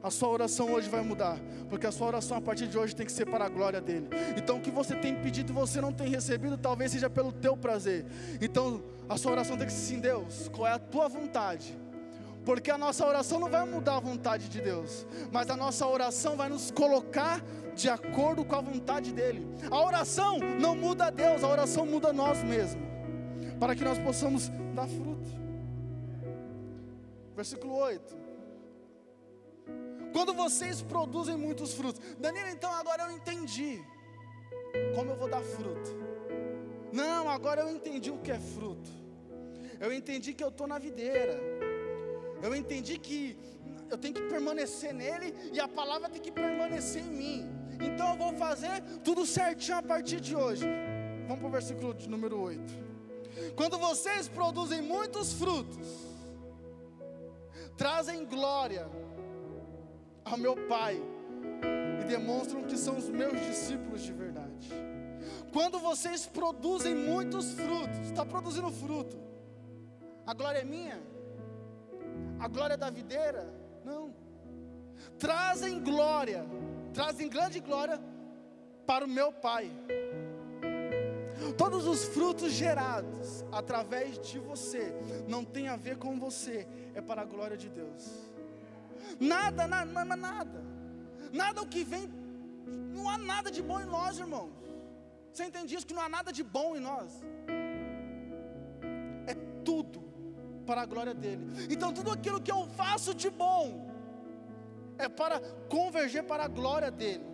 A 0.01 0.09
sua 0.09 0.29
oração 0.29 0.71
hoje 0.71 0.89
vai 0.89 1.01
mudar, 1.01 1.37
porque 1.69 1.85
a 1.85 1.91
sua 1.91 2.07
oração 2.07 2.37
a 2.37 2.41
partir 2.41 2.67
de 2.67 2.77
hoje 2.77 2.95
tem 2.95 3.05
que 3.05 3.11
ser 3.11 3.25
para 3.25 3.45
a 3.45 3.49
glória 3.49 3.81
dele. 3.81 4.07
Então 4.37 4.57
o 4.57 4.61
que 4.61 4.71
você 4.71 4.95
tem 4.95 5.13
pedido 5.15 5.51
e 5.51 5.55
você 5.55 5.81
não 5.81 5.91
tem 5.91 6.09
recebido, 6.09 6.57
talvez 6.57 6.91
seja 6.91 7.09
pelo 7.09 7.31
teu 7.33 7.57
prazer. 7.57 8.05
Então 8.41 8.81
a 9.09 9.17
sua 9.17 9.33
oração 9.33 9.57
tem 9.57 9.67
que 9.67 9.73
ser 9.73 9.93
assim, 9.93 9.99
Deus, 9.99 10.49
qual 10.49 10.67
é 10.67 10.71
a 10.71 10.79
tua 10.79 11.07
vontade? 11.07 11.77
porque 12.45 12.71
a 12.71 12.77
nossa 12.79 13.05
oração 13.05 13.39
não 13.39 13.49
vai 13.49 13.63
mudar 13.63 13.97
a 13.97 13.99
vontade 13.99 14.49
de 14.49 14.59
Deus, 14.59 15.05
mas 15.31 15.51
a 15.51 15.55
nossa 15.55 15.85
oração 15.85 16.35
vai 16.35 16.49
nos 16.49 16.71
colocar 16.71 17.43
de 17.75 17.87
acordo 17.87 18.43
com 18.43 18.55
a 18.55 18.61
vontade 18.61 19.13
dEle. 19.13 19.47
A 19.69 19.79
oração 19.79 20.39
não 20.59 20.75
muda 20.75 21.11
Deus, 21.11 21.43
a 21.43 21.47
oração 21.47 21.85
muda 21.85 22.11
nós 22.11 22.43
mesmos, 22.43 22.83
para 23.59 23.75
que 23.75 23.83
nós 23.83 23.99
possamos 23.99 24.49
dar 24.73 24.87
fruto. 24.87 25.29
Versículo 27.35 27.75
8. 27.75 28.18
Quando 30.11 30.33
vocês 30.33 30.81
produzem 30.81 31.37
muitos 31.37 31.73
frutos, 31.73 32.01
Danilo, 32.17 32.49
então 32.49 32.71
agora 32.71 33.03
eu 33.03 33.11
entendi 33.11 33.81
como 34.95 35.11
eu 35.11 35.15
vou 35.15 35.29
dar 35.29 35.41
fruto. 35.41 35.91
Não, 36.91 37.29
agora 37.29 37.61
eu 37.61 37.69
entendi 37.69 38.09
o 38.09 38.17
que 38.17 38.31
é 38.31 38.39
fruto. 38.39 38.89
Eu 39.79 39.93
entendi 39.93 40.33
que 40.33 40.43
eu 40.43 40.49
estou 40.49 40.67
na 40.67 40.79
videira. 40.79 41.39
Eu 42.41 42.55
entendi 42.55 42.97
que 42.97 43.37
eu 43.89 43.97
tenho 43.97 44.13
que 44.13 44.21
permanecer 44.23 44.93
nele 44.93 45.33
e 45.53 45.59
a 45.59 45.67
palavra 45.67 46.09
tem 46.09 46.21
que 46.21 46.31
permanecer 46.31 47.01
em 47.01 47.09
mim. 47.09 47.49
Então 47.79 48.11
eu 48.11 48.17
vou 48.17 48.33
fazer 48.33 48.81
tudo 49.03 49.25
certinho 49.25 49.77
a 49.77 49.83
partir 49.83 50.19
de 50.19 50.35
hoje. 50.35 50.65
Vamos 51.27 51.39
para 51.39 51.47
o 51.47 51.51
versículo 51.51 51.93
de 51.93 52.09
número 52.09 52.39
8. 52.39 52.89
Quando 53.55 53.77
vocês 53.77 54.27
produzem 54.27 54.81
muitos 54.81 55.33
frutos, 55.33 55.87
trazem 57.77 58.25
glória 58.25 58.89
ao 60.29 60.37
meu 60.37 60.55
Pai 60.67 61.01
e 62.01 62.03
demonstram 62.05 62.63
que 62.63 62.77
são 62.77 62.97
os 62.97 63.09
meus 63.09 63.39
discípulos 63.41 64.01
de 64.01 64.13
verdade. 64.13 64.69
Quando 65.51 65.79
vocês 65.79 66.25
produzem 66.25 66.95
muitos 66.95 67.53
frutos, 67.53 67.99
está 68.05 68.25
produzindo 68.25 68.71
fruto, 68.71 69.17
a 70.25 70.33
glória 70.33 70.59
é 70.59 70.63
minha? 70.63 71.01
A 72.39 72.47
glória 72.47 72.75
é 72.75 72.77
da 72.77 72.89
videira? 72.89 73.51
Não. 73.83 74.13
Trazem 75.17 75.81
glória, 75.81 76.45
trazem 76.93 77.27
grande 77.27 77.59
glória 77.59 77.99
para 78.85 79.05
o 79.05 79.07
meu 79.07 79.31
Pai. 79.31 79.71
Todos 81.57 81.87
os 81.87 82.05
frutos 82.05 82.51
gerados 82.51 83.43
através 83.51 84.19
de 84.19 84.39
você 84.39 84.93
não 85.27 85.43
tem 85.43 85.67
a 85.67 85.75
ver 85.75 85.97
com 85.97 86.19
você, 86.19 86.67
é 86.93 87.01
para 87.01 87.21
a 87.21 87.25
glória 87.25 87.57
de 87.57 87.69
Deus. 87.69 88.28
Nada, 89.19 89.67
nada, 89.67 90.15
nada, 90.15 90.63
nada 91.31 91.61
o 91.61 91.67
que 91.67 91.83
vem, 91.83 92.07
não 92.95 93.09
há 93.09 93.17
nada 93.17 93.49
de 93.51 93.61
bom 93.61 93.79
em 93.79 93.85
nós, 93.85 94.19
irmãos. 94.19 94.51
Você 95.31 95.45
entende 95.45 95.75
isso? 95.75 95.87
Que 95.87 95.93
não 95.93 96.01
há 96.01 96.09
nada 96.09 96.31
de 96.31 96.43
bom 96.43 96.75
em 96.75 96.79
nós. 96.79 97.21
É 99.27 99.35
tudo 99.63 100.01
para 100.65 100.81
a 100.81 100.85
glória 100.85 101.13
dele. 101.13 101.45
Então 101.69 101.93
tudo 101.93 102.11
aquilo 102.11 102.41
que 102.41 102.51
eu 102.51 102.67
faço 102.81 103.13
de 103.13 103.29
bom 103.29 103.89
é 104.97 105.07
para 105.07 105.39
converger 105.69 106.23
para 106.23 106.43
a 106.43 106.47
glória 106.47 106.91
dele. 106.91 107.25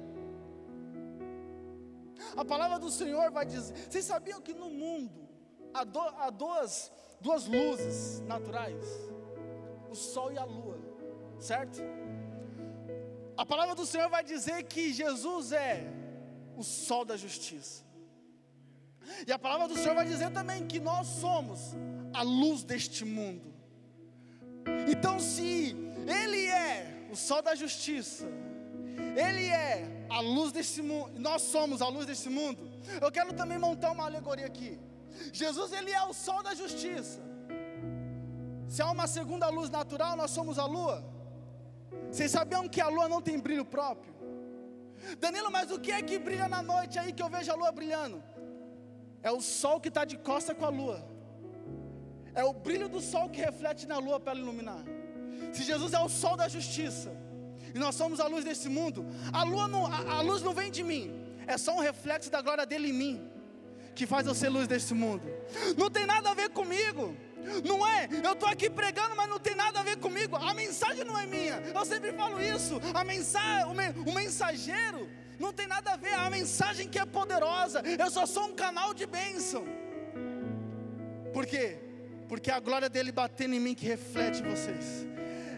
A 2.35 2.45
palavra 2.45 2.79
do 2.79 2.89
Senhor 2.89 3.31
vai 3.31 3.45
dizer. 3.45 3.73
Vocês 3.89 4.05
sabiam 4.05 4.41
que 4.41 4.53
no 4.53 4.69
mundo 4.69 5.27
há, 5.73 5.83
do, 5.83 5.99
há 5.99 6.29
duas, 6.29 6.91
duas 7.19 7.45
luzes 7.45 8.21
naturais? 8.21 8.85
O 9.89 9.95
sol 9.95 10.31
e 10.31 10.37
a 10.37 10.45
lua, 10.45 10.74
certo? 11.39 11.81
A 13.37 13.45
palavra 13.45 13.75
do 13.75 13.85
Senhor 13.85 14.09
vai 14.09 14.23
dizer 14.23 14.63
que 14.63 14.93
Jesus 14.93 15.51
é 15.51 15.91
o 16.55 16.63
sol 16.63 17.03
da 17.03 17.17
justiça. 17.17 17.83
E 19.27 19.31
a 19.31 19.37
palavra 19.37 19.67
do 19.67 19.77
Senhor 19.77 19.93
vai 19.93 20.05
dizer 20.05 20.31
também 20.31 20.65
que 20.65 20.79
nós 20.79 21.07
somos 21.07 21.75
a 22.13 22.21
luz 22.21 22.63
deste 22.63 23.05
mundo. 23.05 23.53
Então, 24.87 25.19
se 25.19 25.75
Ele 26.07 26.45
é 26.47 27.07
o 27.11 27.15
sol 27.15 27.41
da 27.41 27.53
justiça, 27.55 28.25
Ele 29.15 29.45
é 29.47 30.07
a 30.09 30.19
luz 30.21 30.51
deste 30.51 30.81
mundo, 30.81 31.19
nós 31.19 31.41
somos 31.41 31.81
a 31.81 31.87
luz 31.87 32.05
deste 32.05 32.29
mundo. 32.29 32.71
Eu 33.01 33.11
quero 33.11 33.33
também 33.33 33.57
montar 33.57 33.91
uma 33.91 34.05
alegoria 34.05 34.45
aqui. 34.45 34.79
Jesus, 35.31 35.71
Ele 35.71 35.91
é 35.91 36.03
o 36.03 36.13
sol 36.13 36.41
da 36.41 36.53
justiça. 36.53 37.21
Se 38.67 38.81
há 38.81 38.89
uma 38.89 39.07
segunda 39.07 39.47
luz 39.49 39.69
natural, 39.69 40.15
nós 40.15 40.31
somos 40.31 40.57
a 40.57 40.65
lua. 40.65 41.14
Vocês 42.15 42.31
sabiam 42.31 42.65
que 42.73 42.79
a 42.79 42.87
lua 42.87 43.09
não 43.09 43.21
tem 43.21 43.37
brilho 43.37 43.65
próprio? 43.65 44.13
Danilo, 45.19 45.51
mas 45.51 45.69
o 45.69 45.77
que 45.77 45.91
é 45.91 46.01
que 46.01 46.17
brilha 46.17 46.47
na 46.47 46.61
noite 46.63 46.97
aí 46.97 47.11
que 47.11 47.21
eu 47.21 47.27
vejo 47.27 47.51
a 47.51 47.55
lua 47.55 47.73
brilhando? 47.73 48.23
É 49.21 49.29
o 49.29 49.41
sol 49.41 49.81
que 49.81 49.89
está 49.89 50.05
de 50.05 50.17
costa 50.29 50.55
com 50.55 50.63
a 50.63 50.69
lua. 50.69 51.05
É 52.33 52.41
o 52.45 52.53
brilho 52.53 52.87
do 52.87 53.01
sol 53.01 53.29
que 53.29 53.41
reflete 53.41 53.85
na 53.85 53.97
lua 53.97 54.17
para 54.17 54.39
iluminar. 54.39 54.81
Se 55.51 55.63
Jesus 55.63 55.91
é 55.91 55.99
o 55.99 56.07
sol 56.07 56.37
da 56.37 56.47
justiça, 56.47 57.11
e 57.73 57.77
nós 57.77 57.95
somos 57.95 58.21
a 58.21 58.27
luz 58.27 58.45
desse 58.45 58.69
mundo, 58.69 59.05
a, 59.33 59.43
lua 59.43 59.67
não, 59.67 59.85
a, 59.85 60.19
a 60.19 60.21
luz 60.21 60.41
não 60.41 60.53
vem 60.53 60.71
de 60.71 60.83
mim, 60.83 61.13
é 61.45 61.57
só 61.57 61.75
um 61.75 61.81
reflexo 61.81 62.31
da 62.31 62.41
glória 62.41 62.65
dele 62.65 62.91
em 62.91 62.93
mim, 62.93 63.29
que 63.93 64.07
faz 64.07 64.25
eu 64.25 64.33
ser 64.33 64.47
luz 64.47 64.69
desse 64.69 64.93
mundo. 64.93 65.27
Não 65.77 65.91
tem 65.91 66.05
nada 66.05 66.31
a 66.31 66.33
ver 66.33 66.49
comigo. 66.49 67.13
Não 67.63 67.85
é, 67.87 68.07
eu 68.23 68.33
estou 68.33 68.49
aqui 68.49 68.69
pregando, 68.69 69.15
mas 69.15 69.29
não 69.29 69.39
tem 69.39 69.55
nada 69.55 69.79
a 69.79 69.83
ver 69.83 69.97
comigo. 69.97 70.35
A 70.35 70.53
mensagem 70.53 71.03
não 71.03 71.17
é 71.17 71.25
minha. 71.25 71.61
Eu 71.73 71.85
sempre 71.85 72.11
falo 72.13 72.41
isso. 72.41 72.81
A 72.93 73.03
mensagem, 73.03 73.65
o 74.05 74.13
mensageiro 74.13 75.09
não 75.39 75.51
tem 75.51 75.67
nada 75.67 75.93
a 75.93 75.97
ver, 75.97 76.13
a 76.13 76.29
mensagem 76.29 76.87
que 76.87 76.97
é 76.97 77.05
poderosa, 77.05 77.81
eu 77.85 78.09
só 78.09 78.25
sou 78.25 78.45
um 78.45 78.55
canal 78.55 78.93
de 78.93 79.05
bênção. 79.05 79.65
Por 81.33 81.45
quê? 81.45 81.77
Porque 82.27 82.49
a 82.49 82.59
glória 82.59 82.89
dele 82.89 83.11
batendo 83.11 83.53
em 83.53 83.59
mim 83.59 83.75
que 83.75 83.85
reflete 83.85 84.41
vocês. 84.41 85.05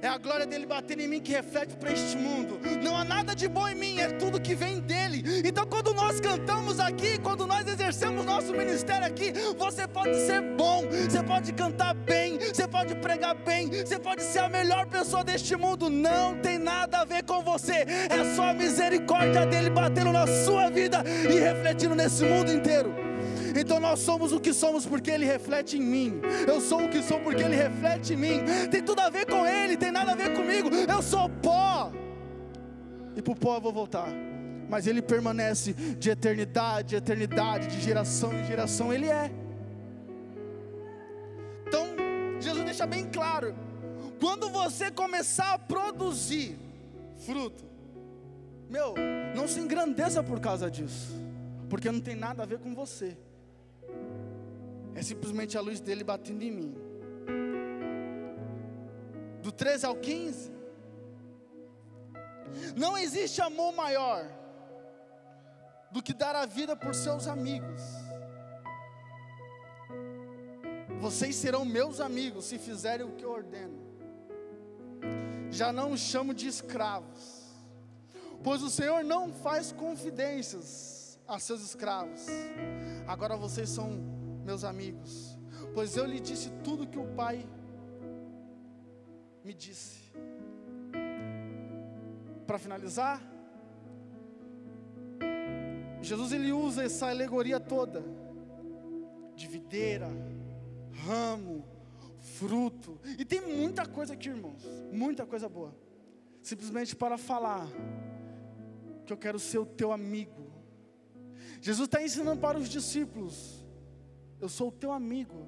É 0.01 0.07
a 0.07 0.17
glória 0.17 0.45
dele 0.45 0.65
batendo 0.65 1.01
em 1.01 1.07
mim 1.07 1.19
que 1.19 1.31
reflete 1.31 1.75
para 1.75 1.91
este 1.91 2.17
mundo. 2.17 2.59
Não 2.83 2.95
há 2.95 3.03
nada 3.03 3.35
de 3.35 3.47
bom 3.47 3.67
em 3.67 3.75
mim, 3.75 3.99
é 3.99 4.09
tudo 4.09 4.39
que 4.39 4.53
vem 4.53 4.79
dele. 4.79 5.23
Então, 5.43 5.65
quando 5.65 5.93
nós 5.93 6.19
cantamos 6.19 6.79
aqui, 6.79 7.17
quando 7.19 7.47
nós 7.47 7.67
exercemos 7.67 8.25
nosso 8.25 8.51
ministério 8.51 9.05
aqui, 9.07 9.33
você 9.57 9.87
pode 9.87 10.15
ser 10.25 10.41
bom, 10.55 10.83
você 11.09 11.23
pode 11.23 11.51
cantar 11.53 11.93
bem, 11.93 12.37
você 12.37 12.67
pode 12.67 12.95
pregar 12.95 13.35
bem, 13.35 13.69
você 13.69 13.97
pode 13.97 14.23
ser 14.23 14.39
a 14.39 14.49
melhor 14.49 14.85
pessoa 14.87 15.23
deste 15.23 15.55
mundo. 15.55 15.89
Não 15.89 16.35
tem 16.37 16.57
nada 16.57 16.99
a 16.99 17.05
ver 17.05 17.23
com 17.23 17.41
você, 17.41 17.85
é 18.09 18.35
só 18.35 18.49
a 18.49 18.53
misericórdia 18.53 19.45
dele 19.45 19.69
batendo 19.69 20.11
na 20.11 20.27
sua 20.45 20.69
vida 20.69 21.03
e 21.29 21.39
refletindo 21.39 21.95
nesse 21.95 22.23
mundo 22.23 22.51
inteiro. 22.51 23.16
Então 23.55 23.79
nós 23.79 23.99
somos 23.99 24.31
o 24.31 24.39
que 24.39 24.53
somos 24.53 24.85
porque 24.85 25.11
Ele 25.11 25.25
reflete 25.25 25.77
em 25.77 25.81
mim. 25.81 26.21
Eu 26.47 26.59
sou 26.59 26.85
o 26.85 26.89
que 26.89 27.01
sou 27.01 27.19
porque 27.19 27.43
Ele 27.43 27.55
reflete 27.55 28.13
em 28.13 28.17
mim. 28.17 28.41
Tem 28.71 28.81
tudo 28.81 28.99
a 28.99 29.09
ver 29.09 29.25
com 29.25 29.45
Ele, 29.45 29.77
tem 29.77 29.91
nada 29.91 30.11
a 30.11 30.15
ver 30.15 30.33
comigo. 30.33 30.69
Eu 30.69 31.01
sou 31.01 31.29
pó. 31.29 31.91
E 33.15 33.21
para 33.21 33.31
o 33.31 33.35
pó 33.35 33.55
eu 33.55 33.61
vou 33.61 33.73
voltar. 33.73 34.07
Mas 34.69 34.85
Ele 34.85 35.01
permanece 35.01 35.73
de 35.73 36.09
eternidade, 36.09 36.89
de 36.89 36.95
eternidade, 36.95 37.67
de 37.67 37.81
geração 37.81 38.33
em 38.33 38.43
geração. 38.45 38.91
Ele 38.93 39.07
é. 39.07 39.31
Então, 41.67 41.85
Jesus 42.39 42.65
deixa 42.65 42.85
bem 42.85 43.05
claro: 43.05 43.55
quando 44.19 44.49
você 44.49 44.91
começar 44.91 45.53
a 45.53 45.59
produzir 45.59 46.57
fruto, 47.25 47.65
meu, 48.69 48.93
não 49.33 49.47
se 49.47 49.59
engrandeça 49.59 50.21
por 50.21 50.39
causa 50.39 50.69
disso, 50.69 51.15
porque 51.69 51.89
não 51.89 52.01
tem 52.01 52.15
nada 52.15 52.43
a 52.43 52.45
ver 52.45 52.59
com 52.59 52.75
você 52.75 53.17
é 54.97 55.03
simplesmente 55.03 55.55
a 55.55 55.61
luz 55.61 55.79
dele 55.79 56.03
batendo 56.03 56.41
em 56.41 56.51
mim. 56.51 56.75
Do 59.43 59.51
13 59.51 59.85
ao 59.85 59.95
15, 59.95 60.51
não 62.75 62.97
existe 62.97 63.39
amor 63.39 63.71
maior 63.73 64.25
do 65.91 66.01
que 66.01 66.15
dar 66.15 66.35
a 66.35 66.47
vida 66.47 66.75
por 66.75 66.95
seus 66.95 67.27
amigos. 67.27 67.79
Vocês 70.99 71.35
serão 71.35 71.63
meus 71.63 71.99
amigos 71.99 72.45
se 72.45 72.57
fizerem 72.57 73.05
o 73.05 73.11
que 73.11 73.23
eu 73.23 73.29
ordeno. 73.29 73.77
Já 75.51 75.71
não 75.71 75.91
os 75.91 75.99
chamo 75.99 76.33
de 76.33 76.47
escravos, 76.47 77.53
pois 78.43 78.63
o 78.63 78.69
Senhor 78.69 79.03
não 79.03 79.31
faz 79.31 79.71
confidências 79.71 81.19
a 81.27 81.37
seus 81.37 81.61
escravos. 81.61 82.25
Agora 83.07 83.37
vocês 83.37 83.69
são 83.69 84.16
meus 84.47 84.63
amigos, 84.63 85.37
pois 85.73 85.97
eu 85.97 86.05
lhe 86.05 86.21
disse 86.21 86.49
tudo 86.63 86.87
que 86.87 86.97
o 86.97 87.05
Pai 87.15 87.45
me 89.43 89.53
disse. 89.53 90.09
Para 92.47 92.57
finalizar, 92.57 93.21
Jesus 96.01 96.31
ele 96.31 96.53
usa 96.53 96.85
essa 96.85 97.09
alegoria 97.09 97.59
toda 97.59 98.01
de 99.35 99.47
videira, 99.47 100.07
ramo, 101.05 101.65
fruto, 102.21 102.97
e 103.19 103.25
tem 103.25 103.41
muita 103.41 103.85
coisa 103.85 104.13
aqui, 104.13 104.29
irmãos, 104.29 104.63
muita 104.93 105.25
coisa 105.25 105.49
boa. 105.49 105.75
Simplesmente 106.41 106.95
para 106.95 107.17
falar 107.17 107.67
que 109.05 109.11
eu 109.11 109.17
quero 109.17 109.39
ser 109.39 109.57
o 109.57 109.65
teu 109.65 109.91
amigo. 109.91 110.47
Jesus 111.59 111.89
está 111.89 112.01
ensinando 112.01 112.39
para 112.39 112.57
os 112.57 112.69
discípulos 112.69 113.66
eu 114.39 114.47
sou 114.47 114.69
o 114.69 114.71
teu 114.71 114.91
amigo. 114.91 115.47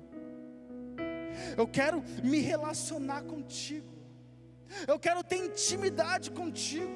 Eu 1.57 1.67
quero 1.67 2.03
me 2.23 2.39
relacionar 2.39 3.21
contigo. 3.23 3.87
Eu 4.87 4.99
quero 4.99 5.23
ter 5.23 5.37
intimidade 5.37 6.31
contigo. 6.31 6.93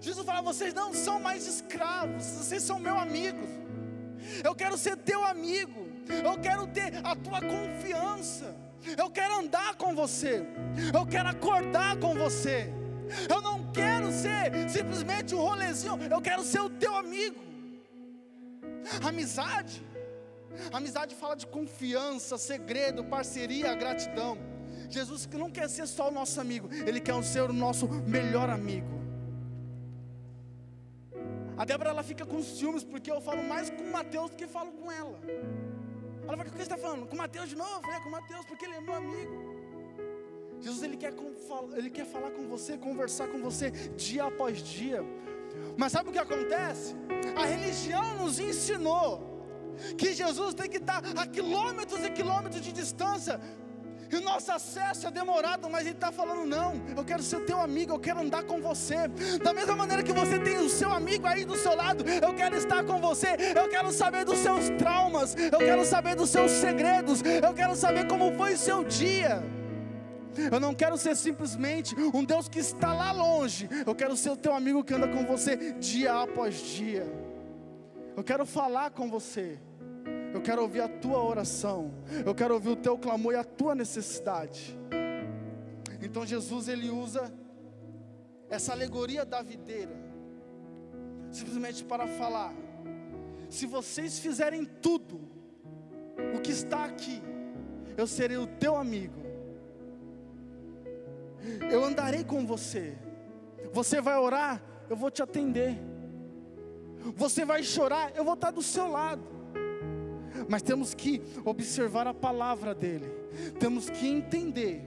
Jesus 0.00 0.24
fala: 0.24 0.40
vocês 0.42 0.72
não 0.72 0.94
são 0.94 1.20
mais 1.20 1.46
escravos, 1.46 2.24
vocês 2.24 2.62
são 2.62 2.78
meus 2.78 2.96
amigos. 2.96 3.48
Eu 4.42 4.54
quero 4.54 4.78
ser 4.78 4.96
teu 4.96 5.24
amigo. 5.24 5.82
Eu 6.08 6.38
quero 6.40 6.66
ter 6.66 7.00
a 7.04 7.14
tua 7.14 7.40
confiança. 7.40 8.54
Eu 8.96 9.10
quero 9.10 9.38
andar 9.38 9.76
com 9.76 9.94
você. 9.94 10.42
Eu 10.92 11.06
quero 11.06 11.28
acordar 11.28 11.96
com 11.98 12.14
você. 12.14 12.72
Eu 13.28 13.40
não 13.40 13.70
quero 13.72 14.10
ser 14.10 14.68
simplesmente 14.68 15.34
um 15.34 15.38
rolezinho. 15.38 15.98
Eu 16.10 16.20
quero 16.20 16.42
ser 16.42 16.60
o 16.60 16.70
teu 16.70 16.94
amigo. 16.96 17.40
Amizade 19.02 19.91
Amizade 20.72 21.14
fala 21.14 21.34
de 21.34 21.46
confiança, 21.46 22.38
segredo, 22.38 23.04
parceria, 23.04 23.74
gratidão. 23.74 24.38
Jesus 24.88 25.28
não 25.32 25.50
quer 25.50 25.68
ser 25.68 25.86
só 25.86 26.08
o 26.08 26.10
nosso 26.10 26.40
amigo, 26.40 26.68
Ele 26.86 27.00
quer 27.00 27.20
ser 27.22 27.42
o 27.42 27.52
nosso 27.52 27.88
melhor 28.06 28.50
amigo. 28.50 29.00
A 31.56 31.64
Débora 31.64 31.90
ela 31.90 32.02
fica 32.02 32.24
com 32.26 32.42
ciúmes 32.42 32.82
porque 32.82 33.10
eu 33.10 33.20
falo 33.20 33.42
mais 33.42 33.70
com 33.70 33.84
Mateus 33.90 34.30
do 34.30 34.36
que 34.36 34.46
falo 34.46 34.72
com 34.72 34.90
ela. 34.90 35.18
Ela 36.22 36.36
fala, 36.36 36.48
o 36.48 36.52
que 36.52 36.56
você 36.56 36.62
está 36.62 36.78
falando? 36.78 37.06
Com 37.06 37.16
Mateus 37.16 37.48
de 37.48 37.56
novo? 37.56 37.90
É, 37.90 38.00
com 38.00 38.10
Mateus, 38.10 38.44
porque 38.46 38.64
ele 38.64 38.74
é 38.74 38.80
meu 38.80 38.94
amigo. 38.94 39.52
Jesus 40.60 40.82
ele 40.82 40.96
quer, 40.96 41.12
ele 41.76 41.90
quer 41.90 42.06
falar 42.06 42.30
com 42.30 42.48
você, 42.48 42.78
conversar 42.78 43.28
com 43.28 43.40
você 43.40 43.70
dia 43.70 44.24
após 44.24 44.62
dia. 44.62 45.04
Mas 45.76 45.92
sabe 45.92 46.10
o 46.10 46.12
que 46.12 46.18
acontece? 46.18 46.94
A 47.36 47.44
religião 47.44 48.16
nos 48.16 48.38
ensinou 48.38 49.31
que 49.96 50.12
Jesus 50.12 50.54
tem 50.54 50.68
que 50.68 50.78
estar 50.78 51.02
a 51.16 51.26
quilômetros 51.26 52.04
e 52.04 52.10
quilômetros 52.10 52.62
de 52.62 52.72
distância 52.72 53.40
e 54.12 54.16
o 54.16 54.20
nosso 54.20 54.52
acesso 54.52 55.06
é 55.06 55.10
demorado, 55.10 55.70
mas 55.70 55.86
Ele 55.86 55.94
está 55.94 56.12
falando: 56.12 56.44
não, 56.44 56.74
eu 56.94 57.02
quero 57.02 57.22
ser 57.22 57.40
teu 57.46 57.58
amigo, 57.58 57.94
eu 57.94 57.98
quero 57.98 58.20
andar 58.20 58.42
com 58.42 58.60
você. 58.60 59.08
Da 59.42 59.54
mesma 59.54 59.74
maneira 59.74 60.02
que 60.02 60.12
você 60.12 60.38
tem 60.38 60.58
o 60.58 60.68
seu 60.68 60.92
amigo 60.92 61.26
aí 61.26 61.46
do 61.46 61.56
seu 61.56 61.74
lado, 61.74 62.04
eu 62.06 62.34
quero 62.34 62.54
estar 62.54 62.84
com 62.84 63.00
você, 63.00 63.28
eu 63.56 63.70
quero 63.70 63.90
saber 63.90 64.26
dos 64.26 64.38
seus 64.38 64.68
traumas, 64.76 65.34
eu 65.34 65.58
quero 65.58 65.82
saber 65.86 66.14
dos 66.14 66.28
seus 66.28 66.50
segredos, 66.50 67.22
eu 67.22 67.54
quero 67.54 67.74
saber 67.74 68.06
como 68.06 68.36
foi 68.36 68.52
o 68.52 68.58
seu 68.58 68.84
dia. 68.84 69.42
Eu 70.50 70.60
não 70.60 70.74
quero 70.74 70.98
ser 70.98 71.16
simplesmente 71.16 71.94
um 72.12 72.22
Deus 72.22 72.48
que 72.48 72.58
está 72.58 72.92
lá 72.92 73.12
longe, 73.12 73.68
eu 73.86 73.94
quero 73.94 74.14
ser 74.14 74.30
o 74.30 74.36
teu 74.36 74.54
amigo 74.54 74.84
que 74.84 74.92
anda 74.92 75.08
com 75.08 75.24
você 75.24 75.72
dia 75.74 76.20
após 76.20 76.54
dia. 76.56 77.21
Eu 78.16 78.24
quero 78.24 78.44
falar 78.46 78.90
com 78.90 79.10
você. 79.10 79.58
Eu 80.34 80.40
quero 80.40 80.62
ouvir 80.62 80.80
a 80.80 80.88
tua 80.88 81.22
oração. 81.22 81.92
Eu 82.24 82.34
quero 82.34 82.54
ouvir 82.54 82.70
o 82.70 82.76
teu 82.76 82.98
clamor 82.98 83.34
e 83.34 83.36
a 83.36 83.44
tua 83.44 83.74
necessidade. 83.74 84.78
Então 86.00 86.26
Jesus 86.26 86.68
ele 86.68 86.90
usa 86.90 87.32
essa 88.50 88.72
alegoria 88.72 89.24
da 89.24 89.40
videira 89.42 90.02
simplesmente 91.32 91.82
para 91.84 92.06
falar: 92.06 92.52
se 93.48 93.66
vocês 93.66 94.18
fizerem 94.18 94.64
tudo 94.64 95.20
o 96.36 96.40
que 96.40 96.52
está 96.52 96.84
aqui, 96.84 97.22
eu 97.96 98.06
serei 98.06 98.36
o 98.36 98.46
teu 98.46 98.76
amigo. 98.76 99.20
Eu 101.70 101.82
andarei 101.82 102.22
com 102.22 102.46
você. 102.46 102.96
Você 103.72 104.00
vai 104.00 104.16
orar, 104.16 104.62
eu 104.88 104.96
vou 104.96 105.10
te 105.10 105.22
atender. 105.22 105.76
Você 107.16 107.44
vai 107.44 107.62
chorar, 107.62 108.12
eu 108.14 108.24
vou 108.24 108.34
estar 108.34 108.50
do 108.50 108.62
seu 108.62 108.88
lado. 108.88 109.22
Mas 110.48 110.62
temos 110.62 110.94
que 110.94 111.22
observar 111.44 112.06
a 112.06 112.14
palavra 112.14 112.74
dele, 112.74 113.06
temos 113.58 113.90
que 113.90 114.08
entender 114.08 114.82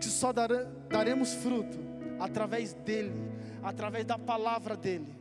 que 0.00 0.06
só 0.06 0.32
daremos 0.32 1.34
fruto 1.34 1.78
através 2.18 2.72
dele, 2.72 3.14
através 3.62 4.04
da 4.04 4.18
palavra 4.18 4.76
dele. 4.76 5.14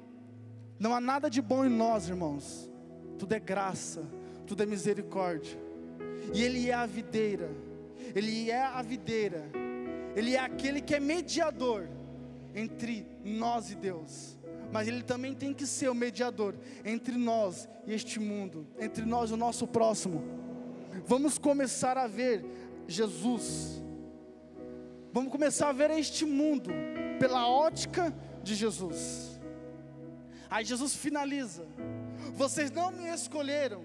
Não 0.79 0.93
há 0.93 0.99
nada 0.99 1.29
de 1.29 1.41
bom 1.41 1.65
em 1.65 1.69
nós, 1.69 2.09
irmãos, 2.09 2.69
tudo 3.17 3.33
é 3.33 3.39
graça, 3.39 4.03
tudo 4.47 4.63
é 4.63 4.65
misericórdia, 4.65 5.57
e 6.33 6.41
ele 6.43 6.69
é 6.69 6.73
a 6.73 6.85
videira, 6.85 7.49
ele 8.13 8.49
é 8.49 8.63
a 8.63 8.81
videira, 8.81 9.45
ele 10.15 10.35
é 10.35 10.39
aquele 10.39 10.81
que 10.81 10.95
é 10.95 10.99
mediador 10.99 11.87
entre 12.53 13.05
nós 13.23 13.71
e 13.71 13.75
Deus 13.75 14.34
mas 14.71 14.87
ele 14.87 15.03
também 15.03 15.33
tem 15.33 15.53
que 15.53 15.65
ser 15.65 15.89
o 15.89 15.95
mediador 15.95 16.55
entre 16.83 17.15
nós 17.17 17.67
e 17.85 17.93
este 17.93 18.19
mundo, 18.19 18.67
entre 18.79 19.05
nós 19.05 19.29
e 19.29 19.33
o 19.33 19.37
nosso 19.37 19.67
próximo. 19.67 20.23
Vamos 21.05 21.37
começar 21.37 21.97
a 21.97 22.07
ver 22.07 22.45
Jesus, 22.87 23.81
vamos 25.11 25.31
começar 25.31 25.69
a 25.69 25.73
ver 25.73 25.91
este 25.91 26.25
mundo 26.25 26.71
pela 27.19 27.47
ótica 27.47 28.13
de 28.43 28.55
Jesus. 28.55 29.39
Aí 30.49 30.63
Jesus 30.63 30.95
finaliza: 30.95 31.65
Vocês 32.33 32.71
não 32.71 32.91
me 32.91 33.07
escolheram, 33.09 33.83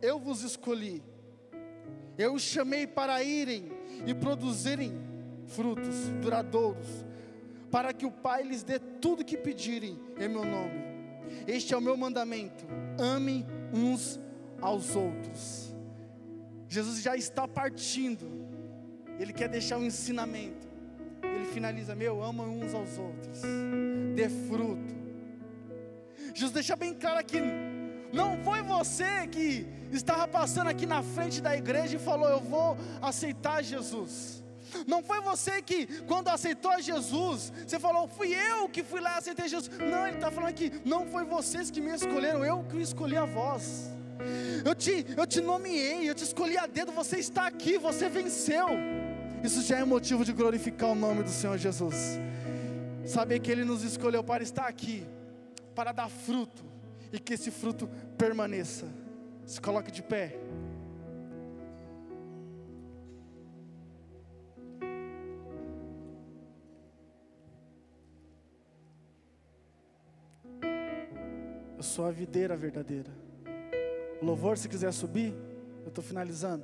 eu 0.00 0.18
vos 0.18 0.42
escolhi. 0.42 1.02
Eu 2.18 2.34
os 2.34 2.42
chamei 2.42 2.86
para 2.86 3.22
irem 3.22 3.70
e 4.06 4.14
produzirem 4.14 4.94
frutos 5.46 6.08
duradouros 6.22 7.04
para 7.76 7.92
que 7.92 8.06
o 8.06 8.10
Pai 8.10 8.42
lhes 8.42 8.62
dê 8.62 8.78
tudo 8.78 9.22
que 9.22 9.36
pedirem 9.36 10.00
em 10.18 10.28
meu 10.30 10.46
nome. 10.46 10.82
Este 11.46 11.74
é 11.74 11.76
o 11.76 11.80
meu 11.80 11.94
mandamento: 11.94 12.64
amem 12.98 13.44
uns 13.70 14.18
aos 14.62 14.96
outros. 14.96 15.76
Jesus 16.66 17.02
já 17.02 17.14
está 17.14 17.46
partindo, 17.46 18.24
ele 19.20 19.30
quer 19.30 19.50
deixar 19.50 19.76
um 19.76 19.84
ensinamento. 19.84 20.66
Ele 21.22 21.44
finaliza: 21.52 21.94
Meu, 21.94 22.22
ama 22.22 22.44
uns 22.44 22.72
aos 22.72 22.96
outros, 22.96 23.42
dê 24.14 24.30
fruto. 24.30 24.94
Jesus 26.32 26.52
deixa 26.52 26.76
bem 26.76 26.94
claro 26.94 27.18
aqui: 27.18 27.42
não 28.10 28.38
foi 28.42 28.62
você 28.62 29.26
que 29.26 29.66
estava 29.92 30.26
passando 30.26 30.68
aqui 30.68 30.86
na 30.86 31.02
frente 31.02 31.42
da 31.42 31.54
igreja 31.54 31.96
e 31.96 31.98
falou: 31.98 32.26
Eu 32.26 32.40
vou 32.40 32.74
aceitar 33.02 33.62
Jesus. 33.62 34.45
Não 34.86 35.02
foi 35.02 35.20
você 35.20 35.62
que, 35.62 35.86
quando 36.02 36.28
aceitou 36.28 36.80
Jesus, 36.80 37.52
você 37.66 37.78
falou, 37.78 38.08
fui 38.08 38.34
eu 38.34 38.68
que 38.68 38.82
fui 38.82 39.00
lá 39.00 39.16
aceitei 39.18 39.48
Jesus. 39.48 39.70
Não, 39.78 40.06
ele 40.06 40.16
está 40.16 40.30
falando 40.30 40.50
aqui, 40.50 40.72
não 40.84 41.06
foi 41.06 41.24
vocês 41.24 41.70
que 41.70 41.80
me 41.80 41.94
escolheram, 41.94 42.44
eu 42.44 42.64
que 42.64 42.78
escolhi 42.78 43.16
a 43.16 43.24
vós. 43.24 43.90
Eu 44.64 44.74
te, 44.74 45.06
eu 45.16 45.26
te 45.26 45.40
nomeei, 45.40 46.08
eu 46.08 46.14
te 46.14 46.24
escolhi 46.24 46.56
a 46.56 46.66
dedo, 46.66 46.92
você 46.92 47.18
está 47.18 47.46
aqui, 47.46 47.78
você 47.78 48.08
venceu. 48.08 48.68
Isso 49.42 49.62
já 49.62 49.78
é 49.78 49.84
motivo 49.84 50.24
de 50.24 50.32
glorificar 50.32 50.90
o 50.90 50.94
nome 50.94 51.22
do 51.22 51.30
Senhor 51.30 51.56
Jesus. 51.58 52.18
Saber 53.04 53.38
que 53.40 53.50
Ele 53.50 53.64
nos 53.64 53.84
escolheu 53.84 54.24
para 54.24 54.42
estar 54.42 54.66
aqui, 54.66 55.06
para 55.74 55.92
dar 55.92 56.08
fruto, 56.08 56.64
e 57.12 57.18
que 57.20 57.34
esse 57.34 57.50
fruto 57.50 57.88
permaneça. 58.18 58.86
Se 59.44 59.60
coloque 59.60 59.92
de 59.92 60.02
pé. 60.02 60.36
Sou 71.96 72.04
a 72.04 72.10
videira 72.10 72.54
verdadeira. 72.54 73.10
louvor, 74.20 74.58
se 74.58 74.68
quiser 74.68 74.92
subir, 74.92 75.32
eu 75.82 75.88
estou 75.88 76.04
finalizando. 76.04 76.62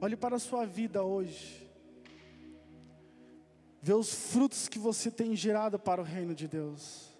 Olhe 0.00 0.16
para 0.16 0.36
a 0.36 0.38
sua 0.38 0.64
vida 0.64 1.02
hoje. 1.02 1.68
Vê 3.82 3.94
os 3.94 4.14
frutos 4.14 4.68
que 4.68 4.78
você 4.78 5.10
tem 5.10 5.34
gerado 5.34 5.76
para 5.76 6.00
o 6.00 6.04
reino 6.04 6.36
de 6.36 6.46
Deus. 6.46 7.10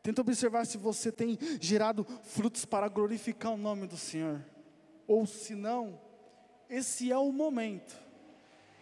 Tenta 0.00 0.20
observar 0.20 0.64
se 0.64 0.78
você 0.78 1.10
tem 1.10 1.36
gerado 1.60 2.06
frutos 2.22 2.64
para 2.64 2.86
glorificar 2.86 3.52
o 3.52 3.56
nome 3.56 3.88
do 3.88 3.96
Senhor 3.96 4.54
ou 5.06 5.26
se 5.26 5.54
não, 5.54 6.00
esse 6.68 7.10
é 7.10 7.18
o 7.18 7.30
momento 7.32 7.94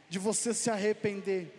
de 0.08 0.18
você 0.18 0.52
se 0.52 0.70
arrepender. 0.70 1.52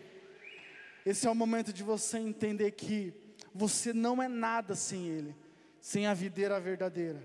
Esse 1.05 1.27
é 1.27 1.29
o 1.29 1.35
momento 1.35 1.73
de 1.73 1.83
você 1.83 2.17
entender 2.17 2.71
que 2.71 3.13
você 3.53 3.93
não 3.93 4.21
é 4.21 4.27
nada 4.27 4.75
sem 4.75 5.07
Ele, 5.07 5.35
sem 5.81 6.07
a 6.07 6.13
videira 6.13 6.59
verdadeira. 6.59 7.21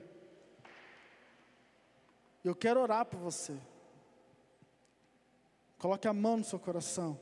Eu 2.42 2.54
quero 2.54 2.80
orar 2.80 3.04
por 3.04 3.18
você. 3.18 3.56
Coloque 5.78 6.08
a 6.08 6.12
mão 6.12 6.38
no 6.38 6.44
seu 6.44 6.58
coração. 6.58 7.18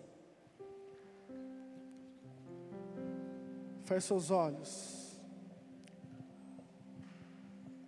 Feche 3.84 4.06
seus 4.06 4.30
olhos. 4.30 5.18